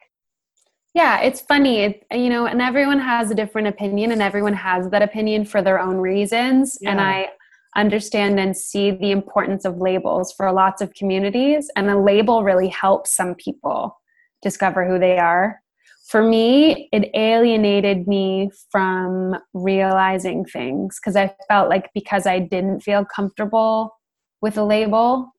yeah 0.97 1.19
it's 1.21 1.41
funny 1.41 1.75
it, 1.85 2.05
you 2.11 2.27
know 2.27 2.47
and 2.47 2.59
everyone 2.61 2.99
has 2.99 3.29
a 3.29 3.35
different 3.35 3.67
opinion 3.67 4.11
and 4.11 4.21
everyone 4.21 4.53
has 4.53 4.89
that 4.89 5.03
opinion 5.03 5.45
for 5.45 5.61
their 5.61 5.79
own 5.79 5.97
reasons. 5.97 6.77
And 6.85 6.99
i 6.99 7.29
understand 7.75 8.39
and 8.39 8.57
see 8.57 8.89
the 8.91 9.11
importance 9.11 9.63
of 9.63 9.77
labels 9.77 10.33
for 10.35 10.51
lots 10.51 10.81
of 10.81 10.91
communities 10.95 11.69
and 11.75 11.89
a 11.91 11.99
label 12.11 12.43
really 12.43 12.69
helps 12.69 13.15
some 13.15 13.35
people 13.35 13.95
discover 14.41 14.87
who 14.87 14.97
they 14.97 15.17
are. 15.19 15.61
For 16.09 16.23
me 16.23 16.89
it 16.91 17.11
alienated 17.13 18.07
me 18.07 18.49
from 18.71 19.35
realizing 19.53 20.45
things 20.45 20.99
because 20.99 21.15
i 21.15 21.35
felt 21.47 21.69
like 21.69 21.91
because 21.93 22.25
i 22.25 22.39
didn't 22.39 22.79
feel 22.81 23.05
comfortable 23.17 23.95
with 24.41 24.57
a 24.57 24.63
label 24.63 25.31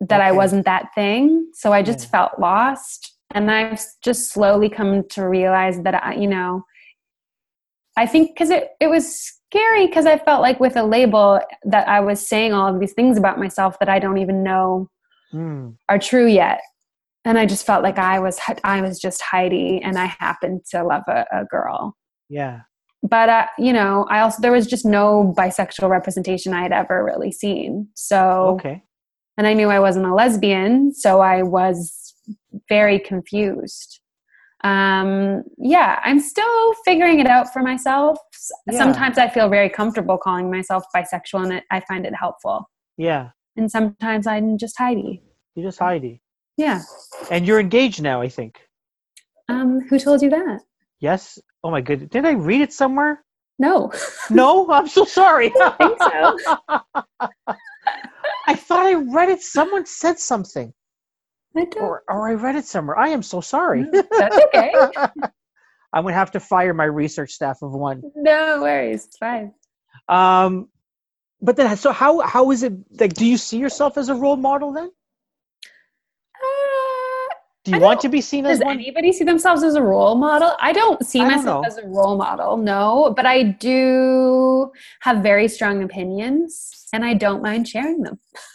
that 0.00 0.20
i 0.20 0.32
wasn't 0.32 0.66
that 0.66 0.88
thing. 0.94 1.48
So 1.54 1.72
i 1.72 1.80
just 1.82 2.00
Yeah. 2.04 2.10
felt 2.14 2.38
lost 2.38 3.13
and 3.34 3.50
i've 3.50 3.80
just 4.02 4.32
slowly 4.32 4.68
come 4.68 5.06
to 5.08 5.28
realize 5.28 5.80
that 5.82 6.02
i 6.02 6.14
you 6.14 6.26
know 6.26 6.62
i 7.96 8.06
think 8.06 8.30
because 8.34 8.50
it, 8.50 8.70
it 8.80 8.88
was 8.88 9.14
scary 9.14 9.86
because 9.86 10.06
i 10.06 10.18
felt 10.18 10.40
like 10.40 10.58
with 10.60 10.76
a 10.76 10.82
label 10.82 11.40
that 11.64 11.86
i 11.88 12.00
was 12.00 12.26
saying 12.26 12.52
all 12.52 12.72
of 12.72 12.80
these 12.80 12.94
things 12.94 13.18
about 13.18 13.38
myself 13.38 13.78
that 13.78 13.88
i 13.88 13.98
don't 13.98 14.18
even 14.18 14.42
know 14.42 14.88
Mm, 15.34 15.76
are 15.88 15.98
true 15.98 16.26
yet. 16.26 16.60
And 17.24 17.38
i 17.38 17.46
just 17.46 17.66
felt 17.66 17.82
like 17.82 17.98
i 17.98 18.18
was 18.20 18.38
i 18.64 18.80
was 18.80 19.00
just 19.00 19.22
heidi 19.22 19.80
and 19.82 19.98
i 19.98 20.04
happened 20.04 20.64
to 20.70 20.84
love 20.84 21.02
a, 21.08 21.24
a 21.32 21.44
girl. 21.44 21.96
Yeah. 22.28 22.60
But 23.02 23.28
uh, 23.28 23.46
you 23.58 23.72
know 23.72 24.06
i 24.10 24.20
also 24.20 24.40
there 24.40 24.52
was 24.52 24.66
just 24.66 24.84
no 24.84 25.34
bisexual 25.36 25.88
representation 25.88 26.52
i 26.52 26.62
had 26.62 26.72
ever 26.72 27.02
really 27.04 27.32
seen. 27.32 27.88
So 27.94 28.58
okay. 28.60 28.82
and 29.36 29.46
i 29.46 29.54
knew 29.54 29.68
i 29.68 29.80
wasn't 29.80 30.06
a 30.06 30.14
lesbian 30.14 30.94
so 30.94 31.20
i 31.20 31.42
was 31.42 32.03
very 32.68 32.98
confused. 32.98 34.00
Um 34.62 35.42
yeah 35.58 36.00
i'm 36.04 36.20
still 36.20 36.74
figuring 36.86 37.20
it 37.20 37.26
out 37.26 37.52
for 37.52 37.62
myself. 37.62 38.18
Yeah. 38.70 38.78
sometimes 38.78 39.18
i 39.18 39.28
feel 39.28 39.48
very 39.50 39.68
comfortable 39.68 40.16
calling 40.16 40.50
myself 40.50 40.84
bisexual 40.96 41.44
and 41.44 41.52
it, 41.54 41.64
i 41.70 41.80
find 41.80 42.06
it 42.06 42.14
helpful. 42.14 42.70
Yeah. 42.96 43.30
And 43.56 43.70
sometimes 43.70 44.26
i'm 44.26 44.56
just 44.56 44.78
heidi. 44.78 45.22
You're 45.54 45.68
just 45.68 45.78
heidi. 45.78 46.22
Yeah. 46.56 46.80
And 47.30 47.46
you're 47.46 47.60
engaged 47.60 48.02
now 48.02 48.22
i 48.22 48.28
think. 48.28 48.58
Um 49.50 49.80
who 49.90 49.98
told 49.98 50.22
you 50.22 50.30
that? 50.30 50.60
Yes. 51.00 51.38
Oh 51.62 51.70
my 51.70 51.82
goodness. 51.82 52.08
Did 52.10 52.24
i 52.24 52.32
read 52.32 52.62
it 52.62 52.72
somewhere? 52.72 53.22
No. 53.58 53.92
No? 54.30 54.70
I'm 54.70 54.88
so 54.88 55.04
sorry. 55.04 55.52
I 55.60 55.70
think 55.78 55.98
so. 56.02 56.78
i 58.46 58.54
thought 58.54 58.86
i 58.86 58.94
read 58.94 59.28
it. 59.28 59.42
Someone 59.42 59.84
said 59.84 60.18
something 60.18 60.72
i 61.56 61.64
don't 61.64 61.82
or, 61.82 62.02
or 62.08 62.28
i 62.28 62.32
read 62.34 62.56
it 62.56 62.64
somewhere. 62.64 62.98
I 62.98 63.08
am 63.08 63.22
so 63.22 63.40
sorry. 63.40 63.86
That's 63.92 64.36
okay. 64.46 64.72
I'm 65.92 66.02
gonna 66.02 66.14
have 66.14 66.32
to 66.32 66.40
fire 66.40 66.74
my 66.74 66.84
research 66.84 67.30
staff 67.30 67.62
of 67.62 67.72
one. 67.72 68.02
No 68.16 68.62
worries. 68.62 69.06
It's 69.06 69.16
fine. 69.16 69.52
Um 70.08 70.68
but 71.40 71.56
then 71.56 71.76
so 71.76 71.92
how 71.92 72.20
how 72.20 72.50
is 72.50 72.62
it 72.62 72.72
like 72.98 73.14
do 73.14 73.26
you 73.26 73.36
see 73.36 73.58
yourself 73.58 73.96
as 73.96 74.08
a 74.08 74.14
role 74.14 74.36
model 74.36 74.72
then? 74.72 74.90
Uh, 76.36 77.34
do 77.64 77.70
you 77.70 77.80
want 77.80 78.00
to 78.00 78.08
be 78.08 78.20
seen 78.20 78.44
as 78.44 78.58
Does 78.58 78.64
one? 78.66 78.78
anybody 78.78 79.12
see 79.12 79.24
themselves 79.24 79.62
as 79.62 79.74
a 79.74 79.82
role 79.82 80.16
model? 80.16 80.54
I 80.60 80.72
don't 80.72 81.04
see 81.06 81.20
I 81.20 81.28
don't 81.28 81.36
myself 81.36 81.66
as 81.66 81.78
a 81.78 81.86
role 81.86 82.16
model, 82.16 82.56
no, 82.56 83.14
but 83.16 83.24
I 83.24 83.42
do 83.42 84.70
have 85.00 85.22
very 85.22 85.48
strong 85.48 85.82
opinions 85.82 86.86
and 86.92 87.04
I 87.04 87.14
don't 87.14 87.42
mind 87.42 87.68
sharing 87.68 88.02
them. 88.02 88.18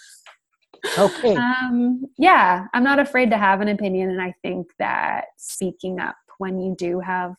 okay 0.97 1.35
Um, 1.35 2.05
yeah, 2.17 2.67
I'm 2.73 2.83
not 2.83 2.99
afraid 2.99 3.29
to 3.31 3.37
have 3.37 3.61
an 3.61 3.67
opinion, 3.69 4.09
and 4.09 4.21
I 4.21 4.33
think 4.41 4.67
that 4.79 5.25
speaking 5.37 5.99
up 5.99 6.15
when 6.37 6.59
you 6.59 6.75
do 6.77 6.99
have 6.99 7.33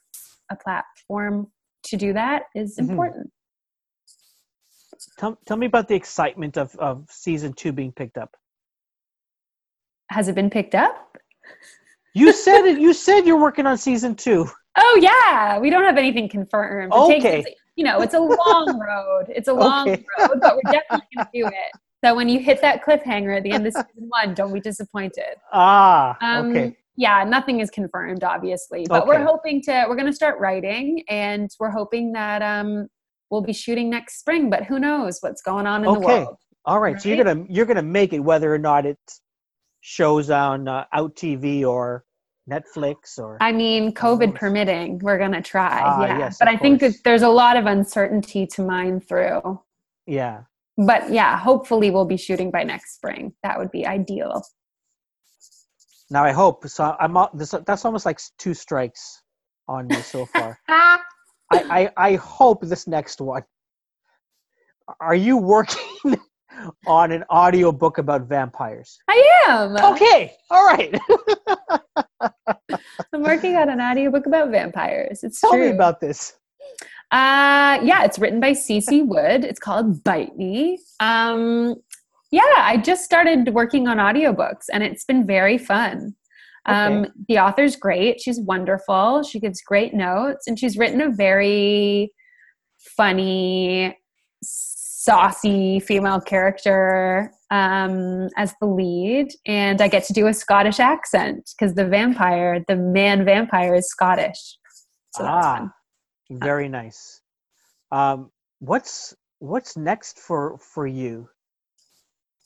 a 0.51 0.57
platform 0.57 1.51
to 1.85 1.97
do 1.97 2.13
that 2.13 2.45
is 2.55 2.77
Mhm. 2.77 2.91
important. 2.91 3.33
tell, 5.19 5.39
tell 5.47 5.57
me 5.57 5.67
about 5.67 5.89
the 5.89 5.95
excitement 5.95 6.59
of, 6.59 6.75
of 6.77 7.07
season 7.11 7.53
two 7.55 7.73
being 7.73 7.93
picked 7.93 8.19
up 8.19 8.37
Has 10.11 10.29
it 10.29 10.35
been 10.35 10.51
picked 10.51 10.75
up? 10.75 11.17
you 12.15 12.33
said 12.45 12.65
it 12.67 12.79
you 12.79 12.93
said 12.93 13.21
you're 13.27 13.41
working 13.41 13.67
on 13.67 13.79
season 13.79 14.15
two 14.15 14.47
Oh 14.77 14.99
yeah, 15.03 15.59
we 15.59 15.69
don't 15.69 15.83
have 15.85 15.97
anything 15.99 16.29
confirmed. 16.29 16.93
It 16.95 17.07
takes- 17.09 17.25
Okay. 17.25 17.39
it's- 17.41 17.55
you 17.77 17.85
know, 17.85 18.03
it's 18.03 18.15
a 18.15 18.21
long 18.21 18.79
road. 18.89 19.25
It's 19.29 19.49
a 19.49 19.53
long 19.53 19.89
Okay. 19.91 20.05
road, 20.19 20.39
but 20.41 20.55
we're 20.55 20.71
definitely 20.73 21.07
going 21.15 21.27
to 21.27 21.31
do 21.33 21.47
it. 21.47 21.81
So 22.03 22.15
when 22.15 22.29
you 22.29 22.41
hit 22.41 22.61
that 22.63 22.83
cliffhanger 22.85 23.37
at 23.37 23.43
the 23.43 23.53
end 23.53 23.67
of 23.67 23.73
season 23.81 24.09
one, 24.09 24.35
don't 24.35 24.53
be 24.53 24.61
disappointed. 24.61 25.37
ah 25.53 26.17
Um, 26.23 26.51
okay 26.51 26.77
Yeah, 26.97 27.25
nothing 27.25 27.61
is 27.61 27.71
confirmed, 27.71 28.25
obviously, 28.25 28.87
but 28.89 29.07
we're 29.07 29.25
hoping 29.25 29.63
to. 29.63 29.87
We're 29.89 29.97
going 29.97 30.07
to 30.11 30.13
start 30.23 30.39
writing, 30.39 31.03
and 31.09 31.49
we're 31.59 31.71
hoping 31.71 32.13
that 32.13 32.43
um, 32.43 32.89
we'll 33.31 33.43
be 33.43 33.53
shooting 33.55 33.89
next 33.91 34.19
spring. 34.21 34.51
But 34.51 34.65
who 34.65 34.79
knows 34.79 35.19
what's 35.21 35.41
going 35.43 35.67
on 35.67 35.85
in 35.85 35.93
the 35.93 35.99
Okay. 35.99 36.25
world? 36.25 36.37
all 36.67 36.79
right 36.79 37.01
so 37.01 37.09
you're 37.09 37.25
gonna 37.25 37.43
you're 37.49 37.65
gonna 37.65 37.81
make 37.83 38.13
it 38.13 38.19
whether 38.19 38.53
or 38.55 38.59
not 38.59 38.85
it 38.85 38.99
shows 39.81 40.29
on 40.29 40.69
uh, 40.69 40.85
out 40.93 41.17
tv 41.17 41.65
or 41.67 42.05
netflix 42.51 43.19
or 43.19 43.39
I 43.41 43.51
mean. 43.53 43.93
COVID 43.95 44.35
permitting, 44.35 44.99
we're 44.99 45.17
going 45.17 45.33
to 45.33 45.41
try. 45.41 45.81
Ah, 45.87 46.07
yeah, 46.07 46.19
yes, 46.19 46.37
but 46.39 46.49
I 46.49 46.57
think 46.59 46.81
course. 46.81 46.93
that 46.97 47.05
there's 47.05 47.23
a 47.23 47.29
lot 47.29 47.57
of 47.57 47.65
uncertainty 47.67 48.47
to 48.55 48.63
mine 48.63 49.01
through. 49.01 49.61
yeah 50.07 50.41
but 50.87 51.11
yeah, 51.13 51.39
hopefully 51.39 51.91
we'll 51.91 52.05
be 52.07 52.17
shooting 52.17 52.51
by 52.51 52.63
next 52.65 52.95
spring. 52.97 53.33
That 53.43 53.59
would 53.59 53.71
be 53.71 53.87
ideal. 53.87 54.43
now 56.11 56.25
i 56.25 56.33
hope 56.33 56.67
so 56.69 56.97
i'm 57.01 57.17
this, 57.35 57.55
that's 57.67 57.85
almost 57.85 58.05
like 58.05 58.19
two 58.39 58.55
strikes 58.55 59.23
on 59.69 59.87
me 59.87 59.95
so 60.03 60.27
far 60.35 60.59
I, 60.69 61.01
I 61.53 61.91
i 61.97 62.15
hope 62.17 62.63
this 62.63 62.87
next 62.87 63.21
one 63.21 63.43
are 65.01 65.15
you 65.15 65.37
working 65.37 65.87
on 66.87 67.13
an 67.13 67.25
audio 67.31 67.71
book 67.73 67.99
about 67.99 68.23
vampires 68.29 68.99
I 69.09 69.19
am. 69.49 69.77
okay 69.93 70.35
all 70.51 70.67
right 70.67 70.99
I'm 73.13 73.23
working 73.23 73.57
on 73.57 73.69
an 73.71 73.81
audiobook 73.81 74.27
about 74.27 74.51
vampires. 74.51 75.21
It's 75.23 75.41
tell 75.41 75.51
true. 75.53 75.67
me 75.71 75.75
about 75.75 76.01
this 76.01 76.35
uh 77.13 77.81
yeah, 77.83 78.05
it's 78.05 78.19
written 78.19 78.41
by 78.41 78.53
Cece 78.53 79.07
Wood. 79.07 79.45
It's 79.45 79.61
called 79.61 80.03
Bite 80.05 80.37
Me. 80.37 80.79
Um 81.01 81.77
yeah, 82.33 82.43
I 82.59 82.77
just 82.77 83.05
started 83.05 83.53
working 83.53 83.89
on 83.89 83.97
audiobooks 83.97 84.67
and 84.73 84.83
it's 84.83 85.05
been 85.05 85.27
very 85.27 85.59
fun. 85.59 86.15
Um, 86.67 86.93
Okay. 87.03 87.11
the 87.29 87.39
author's 87.39 87.75
great. 87.75 88.21
She's 88.21 88.41
wonderful. 88.41 89.23
She 89.25 89.41
gives 89.41 89.61
great 89.63 89.95
notes 89.95 90.47
and 90.47 90.59
she's 90.59 90.77
written 90.77 91.01
a 91.01 91.11
very 91.11 92.13
funny, 92.97 93.97
saucy 94.43 95.81
female 95.81 96.21
character 96.21 97.33
um, 97.51 98.29
as 98.37 98.55
the 98.61 98.67
lead. 98.67 99.29
And 99.47 99.81
I 99.81 99.89
get 99.89 100.05
to 100.05 100.13
do 100.13 100.27
a 100.29 100.35
Scottish 100.35 100.79
accent 100.79 101.51
because 101.59 101.75
the 101.75 101.87
vampire, 101.87 102.63
the 102.69 102.77
man 102.77 103.25
vampire, 103.25 103.75
is 103.75 103.89
Scottish. 103.89 104.57
So 105.17 105.25
ah. 105.27 105.69
Very 106.31 106.69
nice. 106.69 107.21
Um 107.93 108.31
what's 108.61 109.15
what's 109.41 109.77
next 109.77 110.19
for 110.19 110.59
for 110.59 110.87
you? 110.87 111.29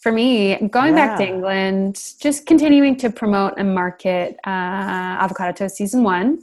For 0.00 0.12
me, 0.12 0.68
going 0.68 0.94
back 0.94 1.16
to 1.16 1.26
England, 1.26 1.98
just 2.20 2.44
continuing 2.44 2.94
to 2.96 3.08
promote 3.08 3.54
and 3.56 3.74
market 3.74 4.36
uh, 4.46 4.50
Avocado 4.50 5.52
Toast 5.52 5.76
Season 5.76 6.02
1. 6.02 6.38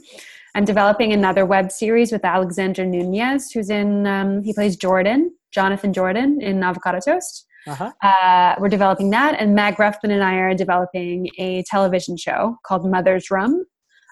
I'm 0.56 0.64
developing 0.64 1.12
another 1.12 1.46
web 1.46 1.70
series 1.70 2.10
with 2.10 2.24
Alexander 2.24 2.84
Nunez, 2.84 3.52
who's 3.52 3.70
in, 3.70 4.04
um, 4.04 4.42
he 4.42 4.52
plays 4.52 4.74
Jordan, 4.74 5.32
Jonathan 5.52 5.92
Jordan 5.92 6.42
in 6.42 6.60
Avocado 6.64 6.98
Toast. 6.98 7.46
uh-huh. 7.68 7.92
Uh, 8.02 8.56
we're 8.58 8.68
developing 8.68 9.10
that, 9.10 9.40
and 9.40 9.54
Mag 9.54 9.76
Ruffman 9.76 10.10
and 10.10 10.24
I 10.24 10.34
are 10.38 10.54
developing 10.54 11.30
a 11.38 11.62
television 11.70 12.16
show 12.16 12.58
called 12.66 12.84
Mother's 12.84 13.30
Rum 13.30 13.64